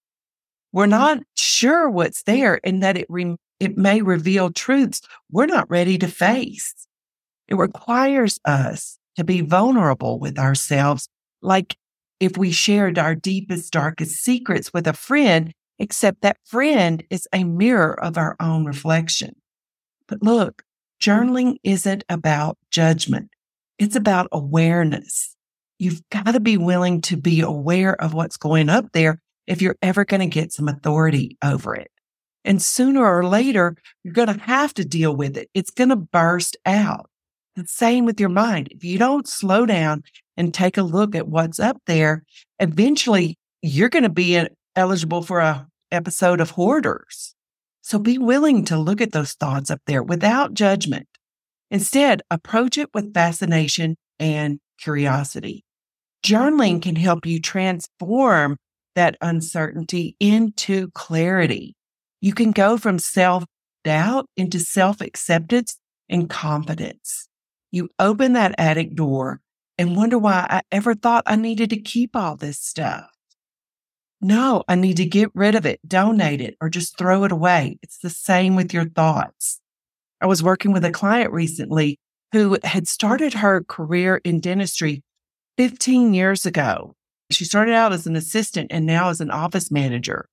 We're 0.72 0.88
not 0.88 1.20
sure 1.36 1.88
what's 1.88 2.24
there 2.24 2.60
and 2.64 2.82
that 2.82 2.98
it 2.98 3.06
re- 3.08 3.36
it 3.60 3.78
may 3.78 4.02
reveal 4.02 4.50
truths 4.50 5.02
we're 5.32 5.46
not 5.46 5.70
ready 5.70 6.00
to 6.00 6.08
face. 6.08 6.74
It 7.48 7.58
requires 7.58 8.40
us 8.44 8.98
to 9.18 9.24
be 9.24 9.42
vulnerable 9.42 10.18
with 10.18 10.40
ourselves, 10.40 11.08
like 11.44 11.78
if 12.20 12.40
we 12.40 12.52
shared 12.52 12.98
our 12.98 13.14
deepest, 13.14 13.72
darkest 13.72 14.16
secrets 14.24 14.74
with 14.74 14.88
a 14.88 14.94
friend, 14.94 15.54
except 15.78 16.22
that 16.22 16.38
friend 16.44 17.04
is 17.12 17.28
a 17.32 17.44
mirror 17.44 18.04
of 18.04 18.18
our 18.18 18.36
own 18.40 18.66
reflection. 18.66 19.36
But 20.08 20.24
look, 20.24 20.64
journaling 21.02 21.58
isn't 21.64 22.04
about 22.10 22.58
judgment. 22.72 23.30
It's 23.78 23.96
about 23.96 24.28
awareness. 24.32 25.36
You've 25.78 26.02
got 26.10 26.34
to 26.34 26.40
be 26.40 26.58
willing 26.58 27.02
to 27.02 27.16
be 27.16 27.42
aware 27.42 27.96
of 28.02 28.14
what's 28.14 28.38
going 28.38 28.70
up 28.70 28.92
there 28.92 29.20
if 29.48 29.62
you're 29.62 29.78
ever 29.82 30.06
going 30.06 30.20
to 30.20 30.28
get 30.28 30.52
some 30.52 30.68
authority 30.68 31.38
over 31.44 31.76
it. 31.76 31.90
And 32.46 32.62
sooner 32.62 33.06
or 33.06 33.26
later, 33.26 33.76
you're 34.04 34.14
going 34.14 34.34
to 34.34 34.44
have 34.44 34.74
to 34.76 34.86
deal 34.86 35.16
with 35.16 35.38
it. 35.38 35.50
It's 35.54 35.72
going 35.72 35.90
to 35.90 35.96
burst 35.96 36.58
out. 36.66 37.10
The 37.56 37.66
same 37.66 38.06
with 38.06 38.20
your 38.20 38.30
mind. 38.30 38.70
If 38.72 38.84
you 38.84 38.98
don't 38.98 39.28
slow 39.28 39.66
down 39.66 40.04
and 40.38 40.54
take 40.54 40.78
a 40.78 40.84
look 40.84 41.16
at 41.16 41.28
what's 41.28 41.60
up 41.60 41.78
there, 41.88 42.24
eventually 42.60 43.38
you're 43.62 43.90
going 43.90 44.04
to 44.04 44.10
be 44.10 44.46
eligible 44.76 45.22
for 45.22 45.40
a 45.40 45.68
episode 45.92 46.40
of 46.40 46.52
hoarders. 46.52 47.36
So 47.90 47.98
be 47.98 48.20
willing 48.20 48.66
to 48.66 48.78
look 48.78 49.02
at 49.02 49.14
those 49.14 49.34
thoughts 49.34 49.72
up 49.72 49.82
there 49.88 50.04
without 50.04 50.54
judgment. 50.54 51.08
Instead, 51.72 52.22
approach 52.30 52.78
it 52.78 52.92
with 52.94 53.16
fascination 53.16 53.96
and 54.20 54.60
curiosity. 54.80 55.66
Journaling 56.24 56.84
can 56.84 56.96
help 56.96 57.26
you 57.26 57.42
transform 57.42 58.58
that 58.94 59.18
uncertainty 59.22 60.16
into 60.20 60.92
clarity. 60.92 61.74
You 62.22 62.36
can 62.36 62.52
go 62.52 62.78
from 62.78 63.00
self 63.00 63.46
doubt 63.84 64.28
into 64.38 64.60
self 64.60 65.02
acceptance 65.02 65.80
and 66.08 66.30
confidence. 66.30 67.28
You 67.72 67.90
open 67.98 68.34
that 68.34 68.54
attic 68.60 68.94
door 68.94 69.42
and 69.80 69.98
wonder 69.98 70.20
why 70.20 70.46
I 70.48 70.62
ever 70.72 70.94
thought 70.94 71.24
I 71.26 71.38
needed 71.38 71.72
to 71.72 71.82
keep 71.82 72.16
all 72.16 72.36
this 72.36 72.60
stuff. 72.60 73.10
No, 74.22 74.64
I 74.68 74.76
need 74.76 74.98
to 74.98 75.06
get 75.06 75.32
rid 75.34 75.56
of 75.56 75.66
it, 75.66 75.80
donate 75.88 76.42
it, 76.42 76.58
or 76.60 76.70
just 76.70 76.98
throw 76.98 77.24
it 77.24 77.32
away. 77.32 77.80
It's 77.82 78.00
the 78.00 78.10
same 78.10 78.56
with 78.56 78.74
your 78.74 78.90
thoughts. 78.90 79.62
I 80.20 80.26
was 80.26 80.44
working 80.44 80.74
with 80.74 80.84
a 80.84 80.92
client 80.92 81.32
recently 81.32 82.00
who 82.34 82.58
had 82.64 82.88
started 82.88 83.36
her 83.36 83.64
career 83.64 84.20
in 84.24 84.42
dentistry 84.42 85.04
15 85.58 86.14
years 86.14 86.46
ago. 86.46 86.96
She 87.32 87.46
started 87.46 87.74
out 87.74 87.94
as 87.94 88.08
an 88.08 88.16
assistant 88.16 88.72
and 88.72 88.86
now 88.86 89.10
as 89.10 89.22
an 89.22 89.32
office 89.32 89.72
manager. 89.72 90.28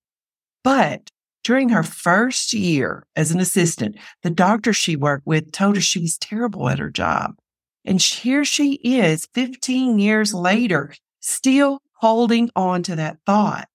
But 0.65 1.11
during 1.45 1.69
her 1.69 1.85
first 1.85 2.53
year 2.53 3.07
as 3.15 3.31
an 3.31 3.39
assistant, 3.39 3.97
the 4.23 4.31
doctor 4.31 4.73
she 4.73 4.97
worked 4.97 5.27
with 5.27 5.53
told 5.53 5.77
her 5.77 5.81
she 5.81 6.01
was 6.01 6.19
terrible 6.19 6.69
at 6.69 6.81
her 6.81 6.91
job. 6.91 7.37
And 7.85 8.03
here 8.03 8.45
she 8.45 8.75
is 8.83 9.29
15 9.33 10.01
years 10.01 10.35
later, 10.35 10.93
still 11.21 11.81
holding 11.95 12.51
on 12.57 12.83
to 12.83 12.97
that 12.97 13.19
thought. 13.25 13.69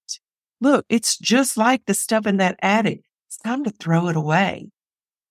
Look, 0.62 0.86
it's 0.90 1.18
just 1.18 1.58
like 1.58 1.86
the 1.86 1.94
stuff 1.96 2.28
in 2.28 2.38
that 2.38 2.60
attic. 2.62 3.02
It's 3.28 3.38
time 3.38 3.64
to 3.64 3.72
throw 3.72 4.08
it 4.08 4.16
away. 4.16 4.70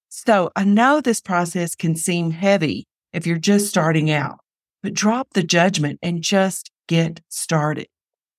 So 0.09 0.51
I 0.57 0.65
know 0.65 1.01
this 1.01 1.21
process 1.21 1.77
can 1.77 1.95
seem 1.95 2.33
heavy 2.33 2.87
if 3.13 3.27
you're 3.27 3.39
just 3.39 3.67
mm-hmm. 3.67 3.71
starting 3.71 4.11
out, 4.11 4.41
but 4.83 4.93
drop 4.93 5.29
the 5.33 5.45
judgment 5.45 6.01
and 6.03 6.21
just 6.21 6.71
get 6.89 7.21
started. 7.29 7.87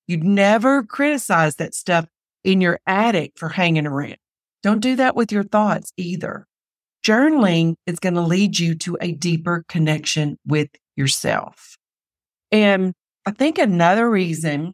You'd 0.08 0.26
never 0.26 0.84
criticize 0.84 1.56
that 1.56 1.74
stuff 1.74 2.06
in 2.44 2.60
your 2.60 2.80
attic 2.86 3.34
for 3.38 3.48
hanging 3.48 3.88
around. 3.88 4.18
Don't 4.62 4.82
do 4.82 4.98
that 4.98 5.16
with 5.16 5.32
your 5.32 5.44
thoughts 5.44 5.94
either. 5.96 6.46
Journaling 7.06 7.76
is 7.88 8.00
going 8.00 8.16
to 8.16 8.22
lead 8.22 8.60
you 8.60 8.76
to 8.76 8.98
a 9.00 9.14
deeper 9.14 9.64
connection 9.70 10.38
with 10.46 10.70
yourself. 10.96 11.78
And 12.52 12.94
I 13.26 13.32
think 13.32 13.58
another 13.58 14.10
reason 14.10 14.74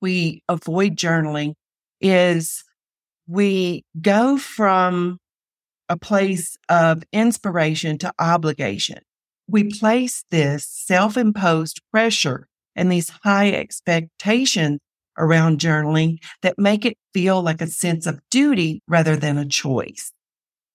we 0.00 0.42
avoid 0.48 0.96
journaling 0.96 1.54
is 2.00 2.64
we 3.26 3.84
go 4.00 4.38
from 4.38 5.18
a 5.88 5.96
place 5.96 6.56
of 6.68 7.02
inspiration 7.12 7.98
to 7.98 8.12
obligation. 8.18 8.98
We 9.48 9.64
place 9.64 10.24
this 10.30 10.66
self 10.66 11.16
imposed 11.16 11.80
pressure 11.92 12.46
and 12.76 12.90
these 12.90 13.10
high 13.24 13.50
expectations 13.50 14.78
around 15.18 15.58
journaling 15.58 16.18
that 16.42 16.58
make 16.58 16.86
it 16.86 16.96
feel 17.12 17.42
like 17.42 17.60
a 17.60 17.66
sense 17.66 18.06
of 18.06 18.20
duty 18.30 18.82
rather 18.86 19.16
than 19.16 19.36
a 19.36 19.44
choice. 19.44 20.12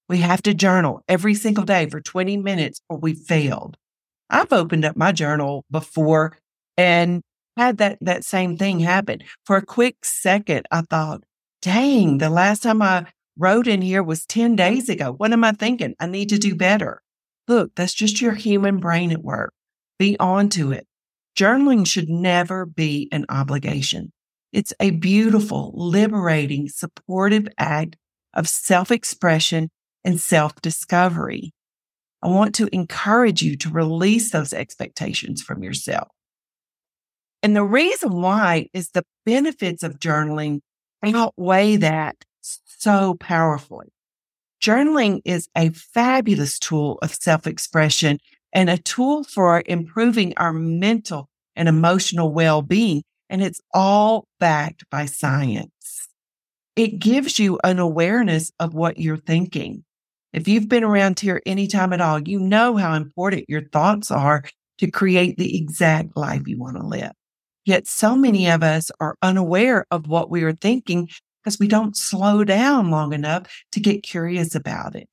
We 0.07 0.19
have 0.19 0.41
to 0.43 0.53
journal 0.53 1.01
every 1.07 1.33
single 1.33 1.63
day 1.63 1.89
for 1.89 1.99
20 1.99 2.37
minutes 2.37 2.79
or 2.89 2.97
we 2.97 3.15
failed. 3.15 3.77
I've 4.29 4.53
opened 4.53 4.85
up 4.85 4.95
my 4.95 5.11
journal 5.11 5.65
before 5.71 6.37
and 6.77 7.21
had 7.57 7.77
that, 7.77 7.97
that 8.01 8.23
same 8.23 8.57
thing 8.57 8.77
mm-hmm. 8.77 8.85
happen. 8.85 9.23
For 9.45 9.57
a 9.57 9.65
quick 9.65 10.03
second, 10.03 10.65
I 10.71 10.81
thought, 10.81 11.23
dang, 11.61 12.17
the 12.17 12.29
last 12.29 12.63
time 12.63 12.81
I 12.81 13.05
wrote 13.37 13.67
in 13.67 13.81
here 13.81 14.03
was 14.03 14.25
10 14.25 14.55
days 14.55 14.83
mm-hmm. 14.83 14.93
ago. 14.93 15.13
What 15.13 15.33
am 15.33 15.43
I 15.43 15.51
thinking? 15.51 15.95
I 15.99 16.07
need 16.07 16.29
to 16.29 16.37
do 16.37 16.49
mm-hmm. 16.49 16.57
better. 16.57 17.01
Look, 17.47 17.75
that's 17.75 17.93
just 17.93 18.21
your 18.21 18.33
human 18.33 18.79
brain 18.79 19.11
at 19.11 19.23
work. 19.23 19.53
Be 19.99 20.17
on 20.19 20.49
to 20.49 20.71
it. 20.71 20.87
Journaling 21.37 21.85
should 21.85 22.09
never 22.09 22.65
be 22.65 23.09
an 23.11 23.25
obligation. 23.29 24.11
It's 24.51 24.73
a 24.79 24.91
beautiful, 24.91 25.73
liberating, 25.75 26.69
supportive 26.69 27.47
act 27.57 27.97
of 28.33 28.47
self 28.47 28.89
expression 28.89 29.69
and 30.03 30.19
self 30.19 30.55
discovery. 30.61 31.51
I 32.21 32.27
want 32.27 32.55
to 32.55 32.69
encourage 32.73 33.41
you 33.41 33.57
to 33.57 33.69
release 33.69 34.31
those 34.31 34.53
expectations 34.53 35.41
from 35.41 35.61
yourself. 35.61 36.07
And 37.45 37.55
the 37.55 37.63
reason 37.63 38.23
why 38.23 38.69
is 38.73 38.89
the 38.89 39.03
benefits 39.23 39.83
of 39.83 39.99
journaling 39.99 40.61
outweigh 41.03 41.75
that 41.75 42.15
so 42.41 43.13
powerfully. 43.19 43.89
Journaling 44.59 45.21
is 45.25 45.47
a 45.55 45.69
fabulous 45.69 46.57
tool 46.57 46.97
of 47.03 47.13
self 47.13 47.45
expression 47.45 48.17
and 48.51 48.67
a 48.67 48.79
tool 48.79 49.23
for 49.25 49.61
improving 49.67 50.33
our 50.37 50.53
mental 50.53 51.29
and 51.55 51.69
emotional 51.69 52.33
well 52.33 52.63
being 52.63 53.03
and 53.29 53.43
it's 53.43 53.61
all 53.75 54.27
backed 54.39 54.89
by 54.89 55.05
science. 55.05 56.09
It 56.75 56.97
gives 56.97 57.37
you 57.37 57.59
an 57.63 57.77
awareness 57.77 58.51
of 58.59 58.73
what 58.73 58.97
you're 58.97 59.17
thinking. 59.17 59.83
If 60.33 60.47
you've 60.47 60.67
been 60.67 60.83
around 60.83 61.19
here 61.19 61.43
any 61.45 61.67
time 61.67 61.93
at 61.93 62.01
all, 62.01 62.27
you 62.27 62.39
know 62.39 62.75
how 62.75 62.95
important 62.95 63.45
your 63.47 63.69
thoughts 63.69 64.09
are 64.09 64.45
to 64.79 64.89
create 64.89 65.37
the 65.37 65.55
exact 65.55 66.17
life 66.17 66.47
you 66.47 66.57
want 66.57 66.77
to 66.77 66.83
live. 66.83 67.11
Yet 67.65 67.87
so 67.87 68.15
many 68.15 68.49
of 68.49 68.63
us 68.63 68.91
are 68.99 69.17
unaware 69.21 69.85
of 69.91 70.07
what 70.07 70.29
we 70.29 70.43
are 70.43 70.53
thinking 70.53 71.09
because 71.43 71.59
we 71.59 71.67
don't 71.67 71.97
slow 71.97 72.43
down 72.43 72.91
long 72.91 73.11
enough 73.11 73.47
to 73.71 73.79
get 73.79 74.03
curious 74.03 74.55
about 74.55 74.95
it. 74.95 75.09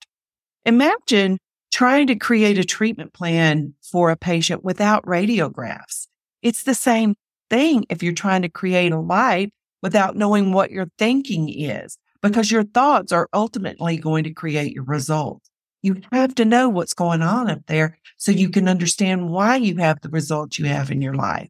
Imagine 0.65 1.39
trying 1.73 2.07
to 2.07 2.15
create 2.15 2.59
a 2.59 2.65
treatment 2.65 3.15
plan 3.15 3.75
for 3.83 4.11
a 4.11 4.17
patient 4.17 4.63
without 4.63 5.05
radiographs. 5.05 6.07
It's 6.43 6.65
the 6.65 6.75
same 6.75 7.15
thing 7.49 7.87
if 7.89 8.03
you're 8.03 8.13
trying 8.13 8.43
to 8.43 8.49
create 8.49 8.93
a 8.93 9.01
life 9.01 9.51
without 9.83 10.17
knowing 10.17 10.53
what 10.53 10.71
your 10.71 10.87
thinking 10.99 11.49
is, 11.49 11.99
because 12.21 12.51
your 12.51 12.65
thoughts 12.65 13.13
are 13.13 13.29
ultimately 13.33 13.97
going 13.97 14.25
to 14.25 14.33
create 14.33 14.73
your 14.73 14.85
results. 14.85 15.49
You 15.83 16.01
have 16.13 16.35
to 16.37 16.45
know 16.45 16.69
what's 16.69 16.95
going 16.95 17.23
on 17.23 17.51
up 17.51 17.67
there 17.67 17.99
so 18.17 18.31
you 18.31 18.51
can 18.51 18.69
understand 18.69 19.31
why 19.31 19.57
you 19.57 19.77
have 19.79 20.01
the 20.01 20.11
results 20.11 20.59
you 20.59 20.67
have 20.67 20.91
in 20.91 21.03
your 21.03 21.15
life. 21.15 21.49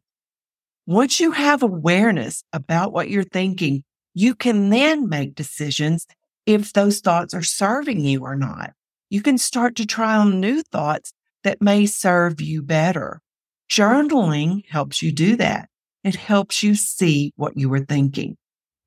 Once 0.85 1.19
you 1.19 1.31
have 1.31 1.63
awareness 1.63 2.43
about 2.51 2.91
what 2.91 3.09
you're 3.09 3.23
thinking, 3.23 3.83
you 4.13 4.35
can 4.35 4.69
then 4.69 5.07
make 5.07 5.33
decisions 5.33 6.05
if 6.45 6.73
those 6.73 6.99
thoughts 6.99 7.33
are 7.33 7.41
serving 7.41 8.01
you 8.01 8.21
or 8.21 8.35
not. 8.35 8.71
You 9.09 9.21
can 9.21 9.37
start 9.37 9.75
to 9.77 9.85
try 9.85 10.17
on 10.17 10.41
new 10.41 10.61
thoughts 10.61 11.13
that 11.43 11.61
may 11.61 11.85
serve 11.85 12.41
you 12.41 12.61
better. 12.61 13.21
Journaling 13.69 14.63
helps 14.69 15.01
you 15.01 15.11
do 15.13 15.37
that. 15.37 15.69
It 16.03 16.15
helps 16.15 16.63
you 16.63 16.75
see 16.75 17.31
what 17.37 17.57
you 17.57 17.69
were 17.69 17.85
thinking. 17.85 18.35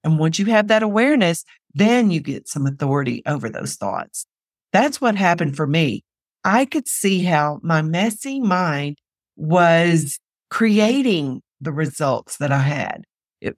And 0.05 0.19
once 0.19 0.39
you 0.39 0.47
have 0.47 0.69
that 0.69 0.83
awareness, 0.83 1.45
then 1.75 2.11
you 2.11 2.21
get 2.21 2.47
some 2.47 2.67
authority 2.67 3.23
over 3.27 3.49
those 3.49 3.77
thoughts. 3.77 4.27
That's 4.73 5.01
what 5.01 5.17
happened 5.17 5.57
for 5.57 5.67
me. 5.67 6.05
I 6.45 6.67
could 6.67 6.89
see 6.89 7.25
how 7.25 7.59
my 7.63 7.81
messy 7.81 8.39
mind 8.39 8.99
was 9.35 10.19
creating 10.51 11.43
the 11.61 11.73
results 11.73 12.37
that 12.39 12.53
I 12.53 12.59
had. 12.59 13.05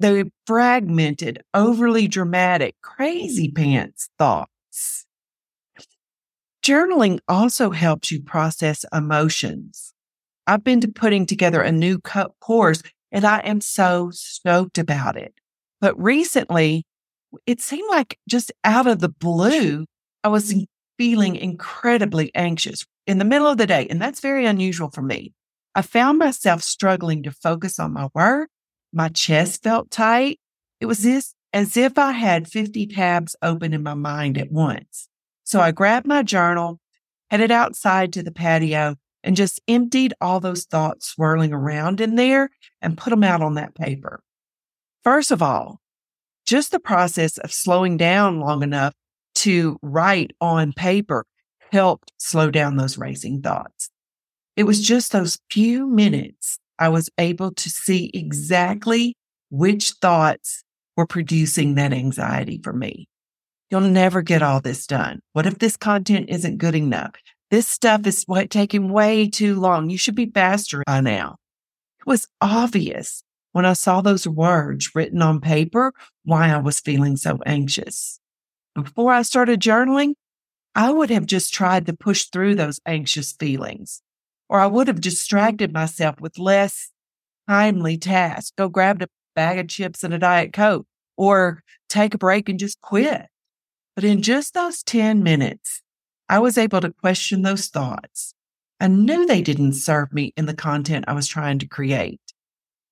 They 0.00 0.24
fragmented, 0.46 1.42
overly 1.54 2.08
dramatic, 2.08 2.74
crazy 2.82 3.50
pants 3.50 4.08
thoughts. 4.18 5.06
Journaling 6.64 7.20
also 7.28 7.70
helps 7.70 8.10
you 8.10 8.20
process 8.22 8.84
emotions. 8.92 9.94
I've 10.46 10.64
been 10.64 10.80
putting 10.92 11.26
together 11.26 11.62
a 11.62 11.72
new 11.72 11.98
course 11.98 12.82
and 13.12 13.24
I 13.24 13.38
am 13.40 13.60
so 13.60 14.10
stoked 14.12 14.78
about 14.78 15.16
it. 15.16 15.34
But 15.80 15.98
recently, 16.02 16.84
it 17.46 17.60
seemed 17.60 17.88
like 17.90 18.18
just 18.28 18.52
out 18.64 18.86
of 18.86 18.98
the 18.98 19.08
blue, 19.08 19.86
I 20.24 20.28
was 20.28 20.54
feeling 20.98 21.36
incredibly 21.36 22.34
anxious 22.34 22.84
in 23.06 23.18
the 23.18 23.24
middle 23.24 23.46
of 23.46 23.56
the 23.56 23.66
day, 23.66 23.86
and 23.88 24.02
that's 24.02 24.20
very 24.20 24.44
unusual 24.44 24.90
for 24.90 25.02
me. 25.02 25.32
I 25.74 25.82
found 25.82 26.18
myself 26.18 26.62
struggling 26.62 27.22
to 27.22 27.30
focus 27.30 27.78
on 27.78 27.92
my 27.92 28.08
work. 28.14 28.50
My 28.92 29.08
chest 29.08 29.62
felt 29.62 29.90
tight. 29.90 30.40
It 30.80 30.86
was 30.86 31.02
this 31.02 31.34
as 31.52 31.76
if 31.76 31.98
I 31.98 32.12
had 32.12 32.48
50 32.48 32.86
tabs 32.86 33.36
open 33.42 33.72
in 33.72 33.82
my 33.82 33.94
mind 33.94 34.38
at 34.38 34.50
once. 34.50 35.08
So 35.44 35.60
I 35.60 35.70
grabbed 35.70 36.06
my 36.06 36.22
journal, 36.22 36.80
headed 37.30 37.50
outside 37.50 38.12
to 38.14 38.22
the 38.22 38.32
patio, 38.32 38.96
and 39.22 39.36
just 39.36 39.60
emptied 39.66 40.14
all 40.20 40.40
those 40.40 40.64
thoughts 40.64 41.08
swirling 41.08 41.52
around 41.52 42.00
in 42.00 42.14
there 42.14 42.50
and 42.80 42.98
put 42.98 43.10
them 43.10 43.24
out 43.24 43.42
on 43.42 43.54
that 43.54 43.74
paper. 43.74 44.22
First 45.02 45.30
of 45.30 45.42
all, 45.42 45.80
just 46.46 46.70
the 46.70 46.80
process 46.80 47.38
of 47.38 47.52
slowing 47.52 47.96
down 47.96 48.40
long 48.40 48.62
enough 48.62 48.94
to 49.36 49.78
write 49.82 50.32
on 50.40 50.72
paper 50.72 51.26
helped 51.72 52.12
slow 52.18 52.50
down 52.50 52.76
those 52.76 52.98
racing 52.98 53.42
thoughts. 53.42 53.90
It 54.58 54.66
was 54.66 54.84
just 54.84 55.12
those 55.12 55.38
few 55.52 55.86
minutes 55.86 56.58
I 56.80 56.88
was 56.88 57.08
able 57.16 57.54
to 57.54 57.70
see 57.70 58.10
exactly 58.12 59.14
which 59.50 59.92
thoughts 60.02 60.64
were 60.96 61.06
producing 61.06 61.76
that 61.76 61.92
anxiety 61.92 62.60
for 62.60 62.72
me. 62.72 63.06
You'll 63.70 63.82
never 63.82 64.20
get 64.20 64.42
all 64.42 64.60
this 64.60 64.84
done. 64.88 65.20
What 65.32 65.46
if 65.46 65.60
this 65.60 65.76
content 65.76 66.28
isn't 66.28 66.58
good 66.58 66.74
enough? 66.74 67.12
This 67.52 67.68
stuff 67.68 68.04
is 68.04 68.26
taking 68.50 68.90
way 68.90 69.28
too 69.30 69.60
long. 69.60 69.90
You 69.90 69.96
should 69.96 70.16
be 70.16 70.26
faster 70.26 70.82
by 70.88 71.02
now. 71.02 71.36
It 72.00 72.06
was 72.08 72.26
obvious 72.40 73.22
when 73.52 73.64
I 73.64 73.74
saw 73.74 74.00
those 74.00 74.26
words 74.26 74.92
written 74.92 75.22
on 75.22 75.40
paper 75.40 75.92
why 76.24 76.50
I 76.50 76.58
was 76.58 76.80
feeling 76.80 77.16
so 77.16 77.38
anxious. 77.46 78.18
Before 78.74 79.12
I 79.12 79.22
started 79.22 79.60
journaling, 79.60 80.14
I 80.74 80.90
would 80.90 81.10
have 81.10 81.26
just 81.26 81.54
tried 81.54 81.86
to 81.86 81.92
push 81.92 82.24
through 82.24 82.56
those 82.56 82.80
anxious 82.84 83.32
feelings, 83.32 84.02
or 84.48 84.60
I 84.60 84.66
would 84.66 84.86
have 84.86 84.96
mm-hmm. 84.96 85.02
distracted 85.02 85.72
myself 85.72 86.20
with 86.20 86.38
less 86.38 86.90
timely 87.48 87.98
tasks. 87.98 88.52
Go 88.56 88.68
grab 88.68 89.02
a 89.02 89.08
bag 89.34 89.58
of 89.58 89.68
chips 89.68 90.04
and 90.04 90.12
a 90.12 90.18
Diet 90.18 90.52
Coke 90.52 90.86
or 91.16 91.62
take 91.88 92.14
a 92.14 92.18
break 92.18 92.48
and 92.48 92.58
just 92.58 92.80
quit. 92.80 93.26
But 93.94 94.04
in 94.04 94.22
just 94.22 94.54
those 94.54 94.82
10 94.82 95.22
minutes, 95.22 95.82
I 96.28 96.38
was 96.38 96.58
able 96.58 96.80
to 96.80 96.92
question 96.92 97.42
those 97.42 97.66
thoughts. 97.66 98.34
I 98.80 98.86
knew 98.86 99.26
they 99.26 99.42
didn't 99.42 99.72
serve 99.72 100.12
me 100.12 100.32
in 100.36 100.46
the 100.46 100.54
content 100.54 101.06
I 101.08 101.14
was 101.14 101.26
trying 101.26 101.58
to 101.58 101.66
create. 101.66 102.20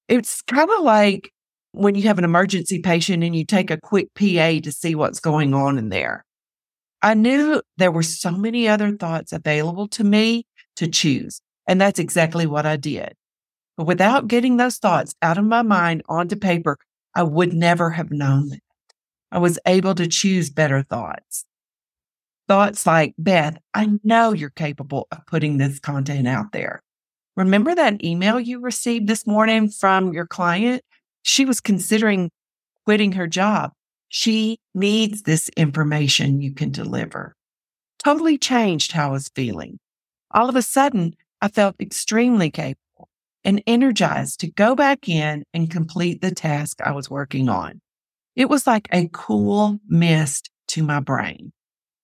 It's 0.09 0.43
kind 0.43 0.69
of 0.71 0.81
like 0.83 1.31
when 1.73 1.95
you 1.95 2.05
have 2.05 2.19
an 2.19 2.25
emergency 2.25 2.81
patient 2.81 3.23
and 3.23 3.37
you 3.37 3.45
take 3.45 3.71
a 3.71 3.81
quick 3.81 4.09
PA 4.15 4.61
to 4.63 4.73
see 4.73 4.95
what's 4.95 5.21
going 5.21 5.55
on 5.55 5.79
in 5.79 5.91
there. 5.91 6.25
I 7.03 7.15
knew 7.15 7.63
there 7.77 7.93
were 7.93 8.03
so 8.03 8.33
many 8.33 8.67
other 8.67 8.97
thoughts 8.97 9.33
available 9.33 9.87
to 9.89 10.03
me 10.03 10.47
to 10.77 10.89
choose. 10.89 11.41
And 11.67 11.81
that's 11.81 11.99
exactly 11.99 12.47
what 12.47 12.67
I 12.67 12.77
did. 12.77 13.15
But 13.77 13.87
without 13.87 14.29
getting 14.29 14.57
those 14.57 14.79
thoughts 14.79 15.15
out 15.23 15.39
of 15.39 15.45
my 15.45 15.63
mind 15.63 16.03
onto 16.09 16.37
paper, 16.37 16.79
I 17.15 17.23
would 17.23 17.53
never 17.53 17.91
have 17.91 18.11
known 18.11 18.49
that. 18.51 18.61
I 19.33 19.39
was 19.39 19.59
able 19.67 19.95
to 19.97 20.07
choose 20.07 20.51
better 20.51 20.83
thoughts. 20.83 21.45
Thoughts 22.49 22.87
like, 22.87 23.15
Beth, 23.19 23.59
I 23.75 23.99
know 24.05 24.33
you're 24.33 24.51
capable 24.51 25.09
of 25.11 25.27
putting 25.27 25.59
this 25.59 25.81
content 25.81 26.29
out 26.29 26.53
there. 26.53 26.81
Remember 27.37 27.75
that 27.75 28.03
email 28.05 28.39
you 28.41 28.61
received 28.61 29.09
this 29.09 29.27
morning 29.27 29.69
from 29.69 30.13
your 30.13 30.27
client? 30.27 30.83
She 31.23 31.45
was 31.45 31.61
considering 31.61 32.31
quitting 32.85 33.13
her 33.13 33.27
job. 33.27 33.73
She 34.09 34.59
needs 34.75 35.23
this 35.23 35.51
information 35.57 36.41
you 36.41 36.55
can 36.55 36.71
deliver. 36.71 37.35
Totally 38.03 38.39
changed 38.39 38.93
how 38.93 39.09
I 39.09 39.13
was 39.13 39.29
feeling. 39.35 39.79
All 40.31 40.49
of 40.49 40.57
a 40.57 40.63
sudden, 40.63 41.15
I 41.41 41.49
felt 41.49 41.77
extremely 41.81 42.51
capable 42.51 43.09
and 43.45 43.63
energized 43.67 44.41
to 44.41 44.51
go 44.51 44.75
back 44.75 45.09
in 45.09 45.45
and 45.53 45.71
complete 45.71 46.21
the 46.21 46.31
task 46.31 46.81
I 46.83 46.93
was 46.93 47.11
working 47.11 47.49
on. 47.49 47.81
It 48.35 48.49
was 48.49 48.67
like 48.67 48.89
a 48.93 49.09
cool 49.13 49.79
mist 49.89 50.51
to 50.69 50.83
my 50.83 51.01
brain. 51.01 51.53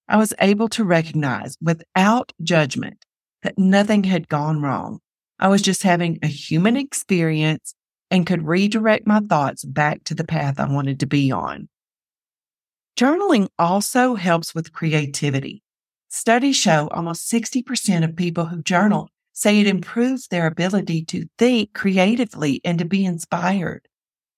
I 0.08 0.16
was 0.16 0.34
able 0.40 0.68
to 0.70 0.84
recognize 0.84 1.56
without 1.60 2.32
judgment 2.42 3.04
that 3.42 3.58
nothing 3.58 4.04
had 4.04 4.28
gone 4.28 4.62
wrong. 4.62 5.00
I 5.38 5.48
was 5.48 5.62
just 5.62 5.82
having 5.82 6.18
a 6.22 6.26
human 6.26 6.76
experience 6.76 7.74
and 8.10 8.26
could 8.26 8.46
redirect 8.46 9.06
my 9.06 9.20
thoughts 9.20 9.64
back 9.64 10.04
to 10.04 10.14
the 10.14 10.24
path 10.24 10.60
I 10.60 10.70
wanted 10.70 11.00
to 11.00 11.06
be 11.06 11.32
on. 11.32 11.68
Journaling 12.96 13.48
also 13.58 14.14
helps 14.14 14.54
with 14.54 14.72
creativity. 14.72 15.62
Studies 16.08 16.56
show 16.56 16.88
almost 16.88 17.30
60% 17.32 18.04
of 18.04 18.14
people 18.14 18.44
who 18.46 18.62
journal 18.62 19.08
say 19.42 19.60
it 19.60 19.66
improves 19.66 20.28
their 20.28 20.46
ability 20.46 21.04
to 21.06 21.26
think 21.36 21.74
creatively 21.74 22.60
and 22.64 22.78
to 22.78 22.84
be 22.84 23.04
inspired. 23.04 23.88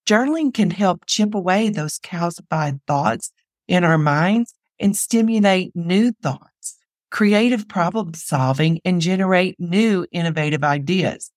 Journaling 0.08 0.52
can 0.52 0.70
help 0.70 1.04
chip 1.06 1.34
away 1.34 1.68
those 1.68 1.98
calcified 1.98 2.80
thoughts 2.86 3.30
in 3.68 3.84
our 3.84 3.98
minds 3.98 4.54
and 4.80 4.96
stimulate 4.96 5.72
new 5.74 6.10
thoughts, 6.22 6.76
creative 7.10 7.68
problem 7.68 8.14
solving, 8.14 8.80
and 8.84 9.02
generate 9.02 9.60
new 9.60 10.06
innovative 10.10 10.64
ideas. 10.64 11.30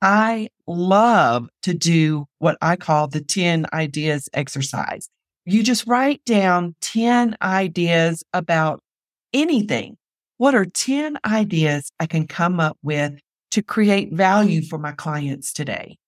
I 0.00 0.48
love 0.66 1.48
to 1.64 1.74
do 1.74 2.26
what 2.38 2.56
I 2.62 2.76
call 2.76 3.08
the 3.08 3.22
10 3.22 3.66
ideas 3.74 4.28
exercise. 4.32 5.10
You 5.44 5.62
just 5.62 5.86
write 5.86 6.24
down 6.24 6.76
10 6.80 7.36
ideas 7.42 8.24
about 8.32 8.80
anything 9.34 9.96
what 10.42 10.56
are 10.56 10.66
10 10.66 11.18
ideas 11.24 11.92
I 12.00 12.06
can 12.06 12.26
come 12.26 12.58
up 12.58 12.76
with 12.82 13.12
to 13.52 13.62
create 13.62 14.12
value 14.12 14.60
mm. 14.60 14.68
for 14.68 14.76
my 14.76 14.90
clients 14.90 15.52
today? 15.52 15.98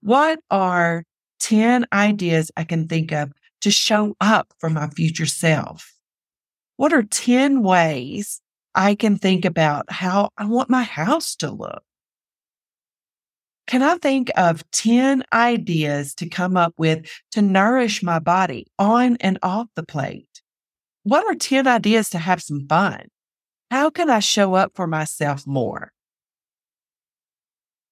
What 0.00 0.38
are 0.48 1.02
10 1.40 1.84
ideas 1.92 2.52
I 2.56 2.62
can 2.62 2.86
think 2.86 3.10
of 3.10 3.32
to 3.62 3.72
show 3.72 4.14
up 4.20 4.52
for 4.60 4.70
my 4.70 4.90
future 4.90 5.26
self? 5.26 5.92
What 6.76 6.92
are 6.92 7.02
10 7.02 7.64
ways 7.64 8.40
I 8.76 8.94
can 8.94 9.18
think 9.18 9.44
about 9.44 9.90
how 9.90 10.30
I 10.38 10.44
want 10.44 10.70
my 10.70 10.84
house 10.84 11.34
to 11.38 11.50
look? 11.50 11.82
Can 13.66 13.82
I 13.82 13.96
think 13.96 14.30
of 14.36 14.62
10 14.70 15.24
ideas 15.32 16.14
to 16.14 16.28
come 16.28 16.56
up 16.56 16.74
with 16.78 17.10
to 17.32 17.42
nourish 17.42 18.04
my 18.04 18.20
body 18.20 18.68
on 18.78 19.16
and 19.18 19.36
off 19.42 19.66
the 19.74 19.82
plate? 19.82 20.42
What 21.02 21.26
are 21.26 21.34
10 21.34 21.66
ideas 21.66 22.08
to 22.10 22.18
have 22.18 22.40
some 22.40 22.68
fun? 22.68 23.08
How 23.74 23.90
can 23.90 24.08
I 24.08 24.20
show 24.20 24.54
up 24.54 24.70
for 24.76 24.86
myself 24.86 25.48
more? 25.48 25.90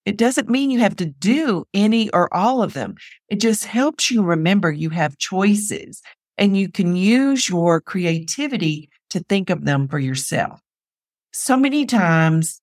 It 0.06 0.16
doesn't 0.16 0.48
mean 0.48 0.70
you 0.70 0.78
have 0.78 0.94
to 0.94 1.06
do 1.06 1.64
any 1.74 2.08
or 2.10 2.32
all 2.32 2.62
of 2.62 2.72
them. 2.72 2.94
It 3.28 3.40
just 3.40 3.64
helps 3.64 4.08
you 4.08 4.22
remember 4.22 4.70
you 4.70 4.90
have 4.90 5.18
choices 5.18 6.00
and 6.38 6.56
you 6.56 6.70
can 6.70 6.94
use 6.94 7.48
your 7.48 7.80
creativity 7.80 8.90
to 9.10 9.24
think 9.28 9.50
of 9.50 9.64
them 9.64 9.88
for 9.88 9.98
yourself. 9.98 10.60
So 11.32 11.56
many 11.56 11.84
times, 11.84 12.60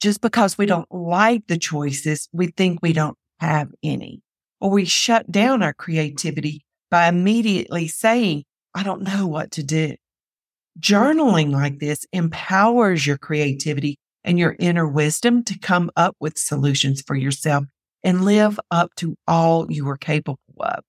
just 0.00 0.20
because 0.20 0.58
we 0.58 0.66
don't 0.66 0.92
like 0.92 1.46
the 1.46 1.58
choices, 1.58 2.28
we 2.32 2.48
think 2.48 2.80
we 2.82 2.92
don't 2.92 3.16
have 3.38 3.70
any, 3.84 4.20
or 4.60 4.70
we 4.70 4.84
shut 4.84 5.30
down 5.30 5.62
our 5.62 5.72
creativity 5.72 6.64
by 6.90 7.06
immediately 7.06 7.86
saying, 7.86 8.42
I 8.74 8.82
don't 8.82 9.02
know 9.02 9.28
what 9.28 9.52
to 9.52 9.62
do. 9.62 9.94
Journaling 10.78 11.52
like 11.52 11.78
this 11.78 12.06
empowers 12.12 13.06
your 13.06 13.16
creativity 13.16 13.98
and 14.24 14.38
your 14.38 14.56
inner 14.58 14.88
wisdom 14.88 15.44
to 15.44 15.58
come 15.58 15.90
up 15.96 16.16
with 16.18 16.38
solutions 16.38 17.02
for 17.06 17.14
yourself 17.14 17.64
and 18.02 18.24
live 18.24 18.58
up 18.70 18.94
to 18.96 19.16
all 19.26 19.70
you 19.70 19.88
are 19.88 19.96
capable 19.96 20.38
of. 20.58 20.82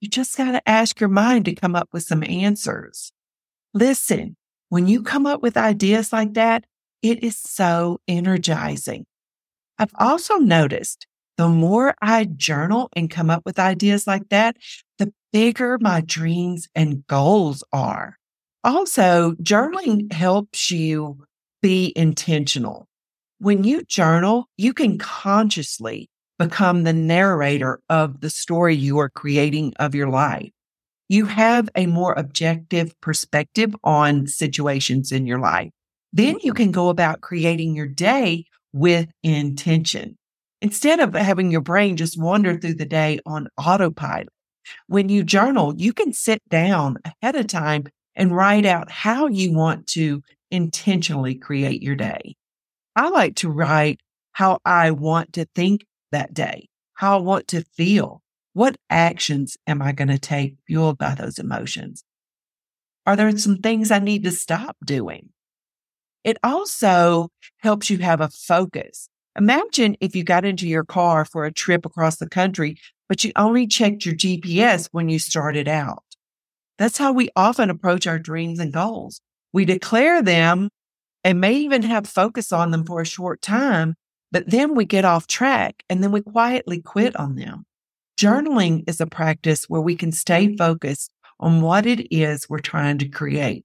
You 0.00 0.08
just 0.08 0.36
got 0.36 0.52
to 0.52 0.68
ask 0.68 1.00
your 1.00 1.08
mind 1.08 1.44
to 1.46 1.54
come 1.54 1.74
up 1.74 1.88
with 1.92 2.02
some 2.02 2.22
answers. 2.24 3.12
Listen, 3.74 4.36
when 4.68 4.86
you 4.86 5.02
come 5.02 5.26
up 5.26 5.42
with 5.42 5.56
ideas 5.56 6.12
like 6.12 6.34
that, 6.34 6.64
it 7.02 7.22
is 7.22 7.36
so 7.36 8.00
energizing. 8.06 9.06
I've 9.78 9.92
also 9.98 10.36
noticed 10.36 11.06
the 11.36 11.48
more 11.48 11.94
I 12.00 12.24
journal 12.24 12.88
and 12.94 13.10
come 13.10 13.30
up 13.30 13.42
with 13.44 13.58
ideas 13.58 14.06
like 14.06 14.28
that, 14.28 14.56
the 14.98 15.12
bigger 15.32 15.78
my 15.80 16.00
dreams 16.00 16.68
and 16.74 17.06
goals 17.06 17.64
are. 17.72 18.18
Also, 18.64 19.32
journaling 19.42 20.02
mm-hmm. 20.02 20.16
helps 20.16 20.70
you 20.70 21.18
be 21.62 21.92
intentional. 21.96 22.86
When 23.38 23.64
you 23.64 23.82
journal, 23.84 24.46
you 24.56 24.72
can 24.72 24.98
consciously 24.98 26.08
become 26.38 26.84
the 26.84 26.92
narrator 26.92 27.80
of 27.88 28.20
the 28.20 28.30
story 28.30 28.74
you 28.74 28.98
are 28.98 29.08
creating 29.08 29.74
of 29.78 29.94
your 29.94 30.08
life. 30.08 30.50
You 31.08 31.26
have 31.26 31.68
a 31.74 31.86
more 31.86 32.14
objective 32.14 32.98
perspective 33.00 33.74
on 33.84 34.26
situations 34.26 35.12
in 35.12 35.26
your 35.26 35.38
life. 35.38 35.70
Then 36.12 36.38
you 36.42 36.52
mm-hmm. 36.52 36.56
can 36.56 36.70
go 36.72 36.88
about 36.88 37.20
creating 37.20 37.74
your 37.74 37.88
day 37.88 38.46
with 38.72 39.10
intention 39.22 40.16
instead 40.60 41.00
of 41.00 41.14
having 41.14 41.50
your 41.50 41.60
brain 41.60 41.96
just 41.96 42.20
wander 42.20 42.56
through 42.56 42.74
the 42.74 42.86
day 42.86 43.18
on 43.26 43.48
autopilot. 43.58 44.28
When 44.86 45.08
you 45.08 45.24
journal, 45.24 45.74
you 45.76 45.92
can 45.92 46.12
sit 46.12 46.40
down 46.48 46.98
ahead 47.04 47.34
of 47.34 47.48
time 47.48 47.84
and 48.14 48.34
write 48.34 48.66
out 48.66 48.90
how 48.90 49.26
you 49.26 49.54
want 49.54 49.86
to 49.88 50.22
intentionally 50.50 51.34
create 51.34 51.82
your 51.82 51.96
day. 51.96 52.36
I 52.94 53.08
like 53.08 53.36
to 53.36 53.48
write 53.48 54.00
how 54.32 54.58
I 54.64 54.90
want 54.90 55.32
to 55.34 55.46
think 55.54 55.86
that 56.10 56.34
day, 56.34 56.68
how 56.94 57.18
I 57.18 57.22
want 57.22 57.48
to 57.48 57.64
feel. 57.76 58.22
What 58.54 58.76
actions 58.90 59.56
am 59.66 59.80
I 59.80 59.92
going 59.92 60.08
to 60.08 60.18
take 60.18 60.56
fueled 60.66 60.98
by 60.98 61.14
those 61.14 61.38
emotions? 61.38 62.04
Are 63.06 63.16
there 63.16 63.36
some 63.38 63.58
things 63.58 63.90
I 63.90 63.98
need 63.98 64.24
to 64.24 64.30
stop 64.30 64.76
doing? 64.84 65.30
It 66.22 66.36
also 66.44 67.30
helps 67.58 67.90
you 67.90 67.98
have 67.98 68.20
a 68.20 68.28
focus. 68.28 69.08
Imagine 69.36 69.96
if 70.00 70.14
you 70.14 70.22
got 70.22 70.44
into 70.44 70.68
your 70.68 70.84
car 70.84 71.24
for 71.24 71.44
a 71.44 71.52
trip 71.52 71.86
across 71.86 72.16
the 72.16 72.28
country, 72.28 72.76
but 73.08 73.24
you 73.24 73.32
only 73.34 73.66
checked 73.66 74.04
your 74.04 74.14
GPS 74.14 74.88
when 74.92 75.08
you 75.08 75.18
started 75.18 75.66
out. 75.66 76.04
That's 76.82 76.98
how 76.98 77.12
we 77.12 77.28
often 77.36 77.70
approach 77.70 78.08
our 78.08 78.18
dreams 78.18 78.58
and 78.58 78.72
goals. 78.72 79.20
We 79.52 79.64
declare 79.64 80.20
them 80.20 80.68
and 81.22 81.40
may 81.40 81.54
even 81.54 81.82
have 81.82 82.08
focus 82.08 82.50
on 82.50 82.72
them 82.72 82.84
for 82.84 83.00
a 83.00 83.06
short 83.06 83.40
time, 83.40 83.94
but 84.32 84.50
then 84.50 84.74
we 84.74 84.84
get 84.84 85.04
off 85.04 85.28
track 85.28 85.84
and 85.88 86.02
then 86.02 86.10
we 86.10 86.22
quietly 86.22 86.80
quit 86.80 87.14
on 87.14 87.36
them. 87.36 87.66
Journaling 88.18 88.82
is 88.88 89.00
a 89.00 89.06
practice 89.06 89.66
where 89.68 89.80
we 89.80 89.94
can 89.94 90.10
stay 90.10 90.56
focused 90.56 91.12
on 91.38 91.60
what 91.60 91.86
it 91.86 92.12
is 92.12 92.48
we're 92.48 92.58
trying 92.58 92.98
to 92.98 93.08
create. 93.08 93.64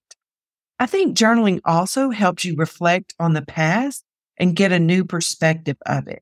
I 0.79 0.85
think 0.85 1.17
journaling 1.17 1.59
also 1.65 2.11
helps 2.11 2.45
you 2.45 2.53
reflect 2.55 3.15
on 3.19 3.33
the 3.33 3.41
past 3.41 4.03
and 4.37 4.55
get 4.55 4.71
a 4.71 4.77
new 4.79 5.03
perspective 5.03 5.77
of 5.87 6.07
it. 6.07 6.21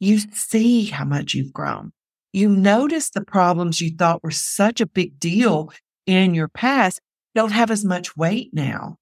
You 0.00 0.18
see 0.18 0.86
how 0.86 1.04
much 1.04 1.34
you've 1.34 1.52
grown. 1.52 1.92
You 2.32 2.48
notice 2.48 3.10
the 3.10 3.24
problems 3.24 3.80
you 3.80 3.94
thought 3.96 4.24
were 4.24 4.32
such 4.32 4.80
a 4.80 4.86
big 4.86 5.20
deal 5.20 5.70
in 6.06 6.34
your 6.34 6.48
past 6.48 7.00
don't 7.34 7.52
have 7.52 7.70
as 7.70 7.84
much 7.84 8.16
weight 8.16 8.50
now. 8.52 8.96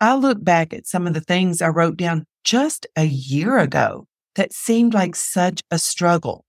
I 0.00 0.14
look 0.14 0.42
back 0.42 0.72
at 0.72 0.86
some 0.86 1.06
of 1.06 1.14
the 1.14 1.20
things 1.20 1.60
I 1.60 1.68
wrote 1.68 1.96
down 1.96 2.24
just 2.44 2.86
a 2.96 3.04
year 3.04 3.58
ago 3.58 4.06
that 4.36 4.52
seemed 4.52 4.94
like 4.94 5.16
such 5.16 5.60
a 5.70 5.78
struggle. 5.78 6.44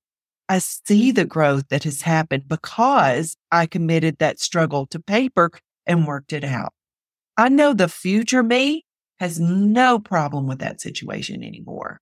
I 0.48 0.60
see 0.60 1.12
the 1.12 1.26
growth 1.26 1.66
that 1.70 1.84
has 1.84 2.02
happened 2.02 2.48
because 2.48 3.36
I 3.52 3.66
committed 3.66 4.18
that 4.18 4.40
struggle 4.40 4.88
to 4.88 5.00
paper 5.00 5.52
and 5.86 6.08
worked 6.08 6.34
it 6.34 6.44
out. 6.44 6.74
I 7.38 7.50
know 7.50 7.74
the 7.74 7.88
future 7.88 8.44
me 8.44 8.86
has 9.20 9.40
no 9.40 10.00
problem 10.00 10.48
with 10.48 10.60
that 10.60 10.82
situation 10.82 11.44
anymore. 11.44 12.00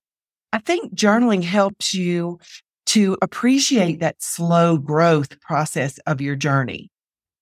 I 0.54 0.60
think 0.60 0.94
journaling 0.94 1.44
helps 1.44 1.94
you 1.94 2.40
to 2.88 3.18
appreciate 3.22 4.00
that 4.00 4.22
slow 4.22 4.78
growth 4.78 5.40
process 5.42 5.98
of 6.00 6.22
your 6.22 6.36
journey. 6.36 6.90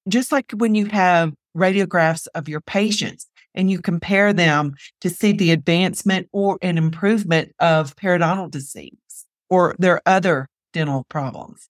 Just 0.08 0.32
like 0.32 0.52
when 0.52 0.76
you 0.76 0.86
have 0.88 1.34
radiographs 1.56 2.28
of 2.36 2.48
your 2.48 2.62
mm-hmm. 2.62 2.80
patients 2.80 3.28
and 3.54 3.72
you 3.72 3.82
compare 3.82 4.34
them 4.34 4.76
to 5.02 5.10
see 5.10 5.32
the 5.32 5.52
advancement 5.52 6.28
or 6.32 6.58
an 6.62 6.78
improvement 6.78 7.54
of 7.60 7.96
periodontal 7.96 8.52
disease 8.52 9.26
or 9.50 9.76
their 9.80 10.02
other 10.06 10.48
dental 10.74 11.06
problems. 11.10 11.70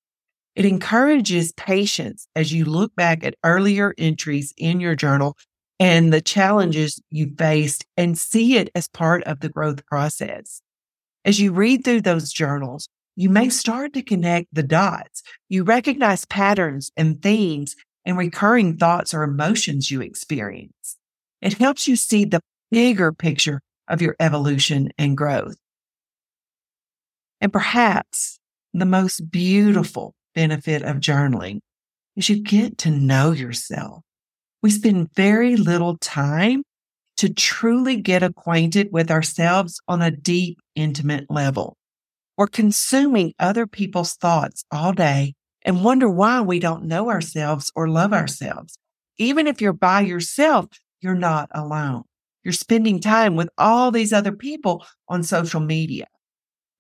It 0.56 0.66
encourages 0.66 1.52
patients 1.54 2.28
as 2.36 2.52
you 2.52 2.66
look 2.66 2.96
back 2.96 3.24
at 3.24 3.36
earlier 3.44 3.94
entries 3.98 4.54
in 4.58 4.80
your 4.80 4.96
journal 4.96 5.38
and 5.80 6.14
the 6.14 6.22
challenges 6.22 7.02
you 7.12 7.34
faced 7.38 7.86
and 7.98 8.18
see 8.18 8.58
it 8.58 8.70
as 8.74 8.88
part 8.88 9.24
of 9.26 9.42
the 9.42 9.50
growth 9.50 9.86
process. 9.86 10.62
As 11.26 11.42
you 11.42 11.52
read 11.52 11.84
through 11.84 12.02
those 12.02 12.32
journals, 12.32 12.88
you 13.18 13.30
may 13.30 13.50
start 13.50 13.94
to 13.94 14.02
connect 14.02 14.48
the 14.54 14.64
dots. 14.64 15.24
You 15.50 15.64
recognize 15.64 16.26
patterns 16.26 16.92
and 16.96 17.22
themes 17.22 17.76
and 18.06 18.18
recurring 18.18 18.78
thoughts 18.78 19.14
or 19.14 19.24
emotions 19.24 19.90
you 19.90 20.02
experience. 20.02 20.98
It 21.42 21.54
helps 21.54 21.88
you 21.88 21.96
see 21.96 22.26
the 22.26 22.42
bigger 22.72 23.12
picture 23.12 23.62
of 23.88 24.02
your 24.02 24.16
evolution 24.20 24.90
and 24.98 25.18
growth. 25.18 25.56
And 27.42 27.52
perhaps 27.52 28.40
the 28.74 28.86
most 28.86 29.30
beautiful 29.32 30.14
benefit 30.34 30.84
of 30.84 30.98
journaling 30.98 31.60
is 32.16 32.30
you 32.30 32.42
get 32.42 32.78
to 32.80 32.92
know 32.92 33.32
yourself. 33.32 34.02
We 34.62 34.70
spend 34.72 35.14
very 35.16 35.56
little 35.56 35.98
time 35.98 36.64
to 37.18 37.34
truly 37.34 37.98
get 37.98 38.24
acquainted 38.24 38.90
with 38.92 39.12
ourselves 39.12 39.80
on 39.88 40.02
a 40.02 40.12
deep, 40.12 40.60
intimate 40.76 41.30
level. 41.30 41.78
We're 42.38 42.48
consuming 42.48 43.34
other 43.40 43.68
people's 43.68 44.16
thoughts 44.16 44.66
all 44.72 44.92
day 44.92 45.36
and 45.66 45.84
wonder 45.84 46.08
why 46.08 46.40
we 46.42 46.60
don't 46.60 46.86
know 46.86 47.10
ourselves 47.10 47.72
or 47.76 47.90
love 47.90 48.14
ourselves. 48.14 48.78
Even 49.18 49.48
if 49.48 49.60
you're 49.60 49.74
by 49.74 50.02
yourself, 50.02 50.68
you're 51.02 51.16
not 51.16 51.50
alone. 51.54 52.04
You're 52.44 52.54
spending 52.54 53.02
time 53.02 53.36
with 53.36 53.50
all 53.58 53.92
these 53.92 54.14
other 54.14 54.32
people 54.32 54.86
on 55.10 55.24
social 55.24 55.60
media. 55.60 56.06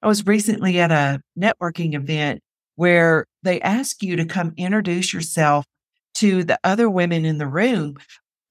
I 0.03 0.07
was 0.07 0.25
recently 0.25 0.79
at 0.79 0.91
a 0.91 1.19
networking 1.37 1.95
event 1.95 2.41
where 2.75 3.25
they 3.41 3.59
ask 3.61 4.03
you 4.03 4.15
to 4.17 4.25
come 4.25 4.53
introduce 4.55 5.13
yourself 5.13 5.65
to 6.15 6.43
the 6.43 6.59
other 6.63 6.89
women 6.89 7.25
in 7.25 7.39
the 7.39 7.47
room, 7.47 7.95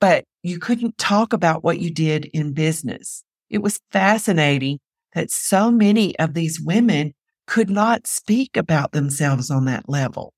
but 0.00 0.24
you 0.42 0.58
couldn't 0.58 0.98
talk 0.98 1.32
about 1.32 1.62
what 1.62 1.78
you 1.78 1.90
did 1.90 2.24
in 2.26 2.52
business. 2.52 3.22
It 3.48 3.62
was 3.62 3.80
fascinating 3.92 4.80
that 5.14 5.30
so 5.30 5.70
many 5.70 6.18
of 6.18 6.34
these 6.34 6.60
women 6.60 7.14
could 7.46 7.70
not 7.70 8.06
speak 8.06 8.56
about 8.56 8.92
themselves 8.92 9.50
on 9.50 9.64
that 9.66 9.88
level. 9.88 10.32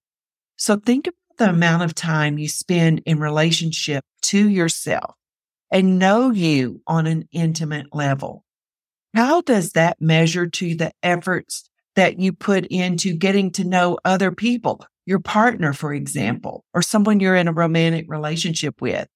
So 0.56 0.76
think 0.76 1.06
about 1.06 1.14
the 1.38 1.50
amount 1.50 1.82
of 1.82 1.94
time 1.94 2.38
you 2.38 2.48
spend 2.48 3.02
in 3.04 3.18
relationship 3.18 4.04
to 4.22 4.48
yourself 4.48 5.14
and 5.70 5.98
know 5.98 6.30
you 6.30 6.80
on 6.86 7.06
an 7.06 7.28
intimate 7.32 7.94
level. 7.94 8.44
How 9.14 9.40
does 9.40 9.72
that 9.72 10.00
measure 10.00 10.46
to 10.46 10.74
the 10.74 10.92
efforts 11.02 11.68
that 11.94 12.18
you 12.18 12.32
put 12.32 12.66
into 12.66 13.14
getting 13.14 13.50
to 13.52 13.64
know 13.64 13.98
other 14.04 14.30
people, 14.30 14.84
your 15.06 15.20
partner, 15.20 15.72
for 15.72 15.92
example, 15.92 16.64
or 16.74 16.82
someone 16.82 17.20
you're 17.20 17.36
in 17.36 17.48
a 17.48 17.52
romantic 17.52 18.06
relationship 18.08 18.80
with? 18.80 19.08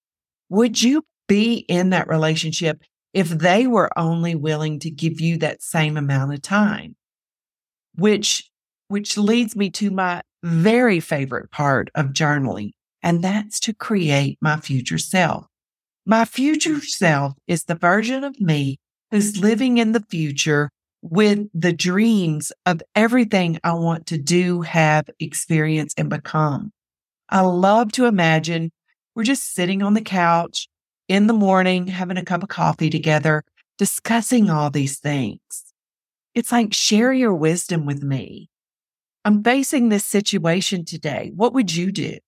Would 0.49 0.83
you 0.83 1.05
be 1.29 1.65
in 1.69 1.91
that 1.91 2.09
relationship 2.09 2.83
if 3.13 3.29
they 3.29 3.67
were 3.67 3.91
only 3.97 4.35
willing 4.35 4.81
to 4.81 4.91
give 4.91 5.21
you 5.21 5.39
that 5.39 5.63
same 5.63 5.97
amount 5.97 6.33
of 6.33 6.43
time? 6.43 6.97
Which 8.01 8.51
which 8.89 9.17
leads 9.17 9.55
me 9.55 9.71
to 9.71 9.91
my 9.91 10.23
very 10.43 10.99
favorite 10.99 11.51
part 11.53 11.91
of 11.95 12.07
journaling, 12.07 12.71
and 13.03 13.23
that's 13.23 13.61
to 13.61 13.75
create 13.75 14.39
my 14.41 14.57
future 14.57 14.99
self. 14.99 15.47
My 16.07 16.25
future 16.25 16.81
self 16.81 17.35
is 17.47 17.65
the 17.65 17.77
version 17.77 18.25
of 18.25 18.41
me 18.41 18.79
who's 19.11 19.39
living 19.39 19.79
in 19.79 19.93
the 19.93 20.05
future 20.09 20.71
with 21.03 21.47
the 21.55 21.73
dreams 21.73 22.53
of 22.67 22.83
everything 22.95 23.59
I 23.63 23.75
want 23.75 24.07
to 24.07 24.19
do, 24.19 24.63
have, 24.63 25.09
experience, 25.21 25.95
and 25.97 26.09
become. 26.11 26.73
I 27.29 27.43
love 27.43 27.93
to 27.93 28.07
imagine 28.07 28.73
we're 29.15 29.25
just 29.25 29.55
sitting 29.55 29.83
on 29.83 29.95
the 29.95 30.01
couch 30.01 30.69
in 31.09 31.27
the 31.27 31.33
morning, 31.33 31.87
having 31.87 32.17
a 32.17 32.25
cup 32.25 32.43
of 32.43 32.49
coffee 32.49 32.91
together, 32.91 33.45
discussing 33.79 34.51
all 34.51 34.71
these 34.71 34.99
things. 34.99 35.70
It's 36.35 36.53
like, 36.53 36.73
share 36.73 37.13
your 37.13 37.35
wisdom 37.35 37.87
with 37.87 38.03
me. 38.03 38.49
I'm 39.25 39.43
facing 39.43 39.89
this 39.89 40.05
situation 40.05 40.85
today. 40.85 41.33
What 41.35 41.53
would 41.53 41.75
you 41.75 41.93
do? 41.93 42.19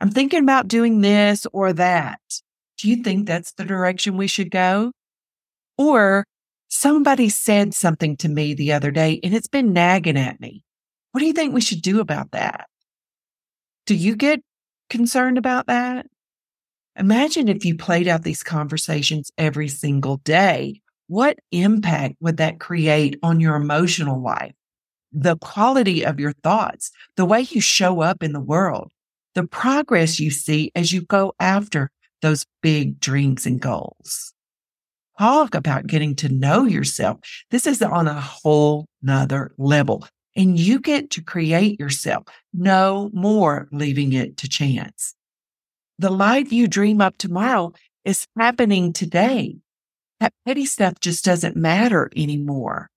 I'm 0.00 0.10
thinking 0.10 0.42
about 0.42 0.68
doing 0.68 1.00
this 1.00 1.46
or 1.52 1.72
that. 1.74 2.20
Do 2.78 2.88
you 2.88 3.02
think 3.02 3.26
that's 3.26 3.52
the 3.52 3.64
direction 3.64 4.16
we 4.16 4.26
should 4.26 4.50
go? 4.50 4.92
Or 5.76 6.24
somebody 6.68 7.28
said 7.28 7.74
something 7.74 8.16
to 8.18 8.28
me 8.28 8.54
the 8.54 8.72
other 8.72 8.90
day 8.90 9.20
and 9.22 9.34
it's 9.34 9.48
been 9.48 9.72
nagging 9.72 10.18
at 10.18 10.40
me. 10.40 10.62
What 11.12 11.20
do 11.20 11.26
you 11.26 11.32
think 11.32 11.54
we 11.54 11.60
should 11.60 11.82
do 11.82 12.00
about 12.00 12.30
that? 12.32 12.66
Do 13.86 13.94
you 13.94 14.16
get 14.16 14.40
concerned 14.90 15.38
about 15.38 15.66
that? 15.66 16.06
Imagine 16.96 17.48
if 17.48 17.64
you 17.64 17.76
played 17.76 18.08
out 18.08 18.22
these 18.22 18.42
conversations 18.42 19.30
every 19.38 19.68
single 19.68 20.18
day 20.18 20.82
what 21.08 21.38
impact 21.50 22.16
would 22.20 22.36
that 22.36 22.60
create 22.60 23.18
on 23.22 23.40
your 23.40 23.56
emotional 23.56 24.22
life? 24.22 24.54
The 25.10 25.36
quality 25.38 26.04
of 26.04 26.20
your 26.20 26.32
thoughts, 26.44 26.90
the 27.16 27.24
way 27.24 27.40
you 27.40 27.60
show 27.60 28.02
up 28.02 28.22
in 28.22 28.32
the 28.32 28.40
world, 28.40 28.92
the 29.34 29.46
progress 29.46 30.20
you 30.20 30.30
see 30.30 30.70
as 30.74 30.92
you 30.92 31.02
go 31.02 31.32
after 31.40 31.90
those 32.22 32.44
big 32.62 33.00
dreams 33.00 33.46
and 33.46 33.60
goals. 33.60 34.32
Talk 35.18 35.54
about 35.54 35.86
getting 35.86 36.14
to 36.16 36.28
know 36.28 36.64
yourself. 36.64 37.18
This 37.50 37.66
is 37.66 37.82
on 37.82 38.06
a 38.06 38.20
whole 38.20 38.86
nother 39.02 39.52
level 39.58 40.06
and 40.36 40.58
you 40.58 40.78
get 40.78 41.10
to 41.10 41.22
create 41.22 41.80
yourself. 41.80 42.24
No 42.52 43.10
more 43.12 43.68
leaving 43.72 44.12
it 44.12 44.36
to 44.38 44.48
chance. 44.48 45.14
The 45.98 46.10
life 46.10 46.52
you 46.52 46.68
dream 46.68 47.00
up 47.00 47.18
tomorrow 47.18 47.72
is 48.04 48.26
happening 48.38 48.92
today. 48.92 49.56
That 50.20 50.32
petty 50.44 50.66
stuff 50.66 50.94
just 51.00 51.24
doesn't 51.24 51.56
matter 51.56 52.10
anymore. 52.16 52.88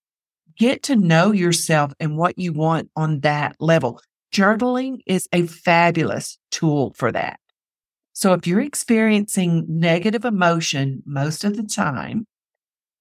Get 0.57 0.83
to 0.83 0.95
know 0.95 1.31
yourself 1.31 1.93
and 1.99 2.17
what 2.17 2.37
you 2.37 2.53
want 2.53 2.89
on 2.95 3.21
that 3.21 3.55
level. 3.59 4.01
Journaling 4.33 4.99
is 5.05 5.27
a 5.31 5.45
fabulous 5.45 6.37
tool 6.51 6.93
for 6.95 7.11
that. 7.11 7.39
So 8.13 8.33
if 8.33 8.45
you're 8.45 8.61
experiencing 8.61 9.65
negative 9.67 10.25
emotion 10.25 11.03
most 11.05 11.43
of 11.43 11.55
the 11.55 11.63
time, 11.63 12.25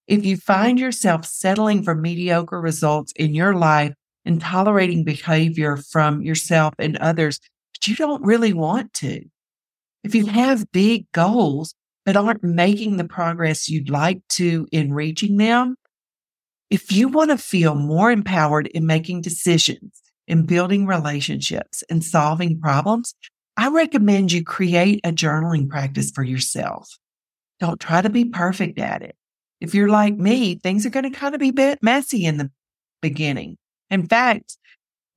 if 0.06 0.24
you 0.24 0.36
find 0.36 0.78
yourself 0.78 1.24
settling 1.24 1.82
for 1.82 1.94
mediocre 1.94 2.60
results 2.60 3.12
in 3.16 3.34
your 3.34 3.54
life 3.54 3.94
and 4.24 4.40
tolerating 4.40 5.04
behavior 5.04 5.76
from 5.76 6.22
yourself 6.22 6.74
and 6.78 6.96
others, 6.98 7.38
but 7.72 7.88
you 7.88 7.96
don't 7.96 8.24
really 8.24 8.52
want 8.52 8.92
to, 8.94 9.22
if 10.02 10.14
you 10.14 10.26
have 10.26 10.70
big 10.72 11.10
goals 11.12 11.74
but 12.04 12.16
aren't 12.16 12.42
making 12.42 12.96
the 12.96 13.04
progress 13.04 13.68
you'd 13.68 13.90
like 13.90 14.26
to 14.28 14.66
in 14.72 14.92
reaching 14.92 15.36
them, 15.36 15.76
if 16.70 16.92
you 16.92 17.08
want 17.08 17.30
to 17.30 17.38
feel 17.38 17.74
more 17.74 18.10
empowered 18.10 18.68
in 18.68 18.86
making 18.86 19.22
decisions, 19.22 20.00
in 20.28 20.46
building 20.46 20.86
relationships 20.86 21.82
and 21.90 22.04
solving 22.04 22.60
problems, 22.60 23.14
I 23.56 23.68
recommend 23.68 24.30
you 24.30 24.44
create 24.44 25.00
a 25.04 25.10
journaling 25.10 25.68
practice 25.68 26.12
for 26.12 26.22
yourself. 26.22 26.88
Don't 27.58 27.80
try 27.80 28.00
to 28.00 28.08
be 28.08 28.24
perfect 28.24 28.78
at 28.78 29.02
it. 29.02 29.16
If 29.60 29.74
you're 29.74 29.90
like 29.90 30.16
me, 30.16 30.54
things 30.54 30.86
are 30.86 30.90
going 30.90 31.10
to 31.10 31.18
kind 31.18 31.34
of 31.34 31.40
be 31.40 31.48
a 31.48 31.52
bit 31.52 31.82
messy 31.82 32.24
in 32.24 32.38
the 32.38 32.50
beginning. 33.02 33.58
In 33.90 34.06
fact, 34.06 34.56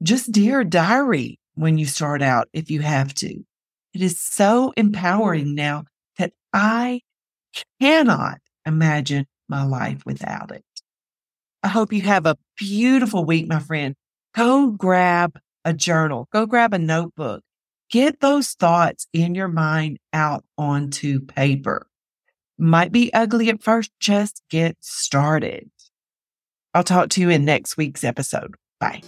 just 0.02 0.32
dear 0.32 0.64
diary 0.64 1.40
when 1.54 1.78
you 1.78 1.86
start 1.86 2.22
out 2.22 2.50
if 2.52 2.70
you 2.70 2.82
have 2.82 3.14
to. 3.16 3.44
It 3.94 4.02
is 4.02 4.20
so 4.20 4.74
empowering 4.76 5.54
now 5.54 5.86
I 6.54 7.02
cannot 7.82 8.40
imagine 8.66 9.26
my 9.50 9.64
life 9.64 10.06
without 10.06 10.52
it. 10.52 10.64
I 11.62 11.70
hope 11.70 11.94
you 11.94 12.02
have 12.02 12.26
a 12.26 12.38
beautiful 12.58 13.26
week, 13.26 13.48
my 13.48 13.60
friend. 13.60 13.96
Go 14.36 14.72
grab 14.72 15.40
a 15.66 15.74
journal, 15.74 16.28
go 16.32 16.46
grab 16.46 16.74
a 16.74 16.80
notebook, 16.80 17.42
get 17.90 18.20
those 18.20 18.50
thoughts 18.52 19.08
in 19.14 19.36
your 19.36 19.48
mind 19.48 19.98
out 20.12 20.44
onto 20.58 21.22
paper. 21.22 21.88
Might 22.58 22.92
be 22.92 23.14
ugly 23.14 23.50
at 23.50 23.64
first, 23.64 23.92
just 24.00 24.42
get 24.50 24.78
started. 24.80 25.70
I'll 26.74 26.84
talk 26.84 27.10
to 27.10 27.22
you 27.22 27.30
in 27.30 27.46
next 27.46 27.78
week's 27.78 28.04
episode. 28.04 28.56
Bye. 28.80 29.02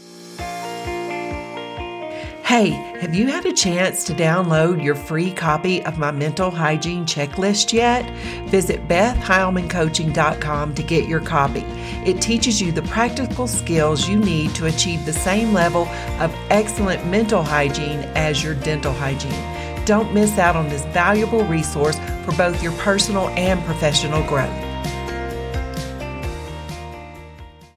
Hey, 2.46 2.70
have 3.02 3.16
you 3.16 3.26
had 3.26 3.48
a 3.48 3.52
chance 3.52 4.04
to 4.04 4.14
download 4.14 4.84
your 4.84 4.94
free 4.94 5.32
copy 5.32 5.84
of 5.84 5.98
my 5.98 6.12
mental 6.12 6.52
hygiene 6.52 7.04
checklist 7.04 7.74
yet? 7.74 8.08
Visit 8.50 8.88
BethHeilmanCoaching.com 8.88 10.76
to 10.76 10.84
get 10.84 11.08
your 11.08 11.22
copy. 11.22 11.62
It 12.06 12.22
teaches 12.22 12.62
you 12.62 12.72
the 12.72 12.84
practical 12.84 13.48
skills 13.48 14.08
you 14.08 14.18
need 14.18 14.54
to 14.54 14.68
achieve 14.68 15.08
the 15.08 15.12
same 15.12 15.54
level 15.54 15.88
of 16.20 16.32
excellent 16.52 17.08
mental 17.08 17.42
hygiene 17.42 18.02
as 18.14 18.44
your 18.44 18.54
dental 18.54 18.94
hygiene. 18.94 19.84
Don't 19.86 20.14
miss 20.14 20.38
out 20.38 20.56
on 20.56 20.70
this 20.70 20.86
valuable 20.94 21.44
resource 21.46 21.98
for 22.26 22.32
both 22.34 22.62
your 22.62 22.74
personal 22.74 23.30
and 23.30 23.60
professional 23.66 24.22
growth. 24.28 24.75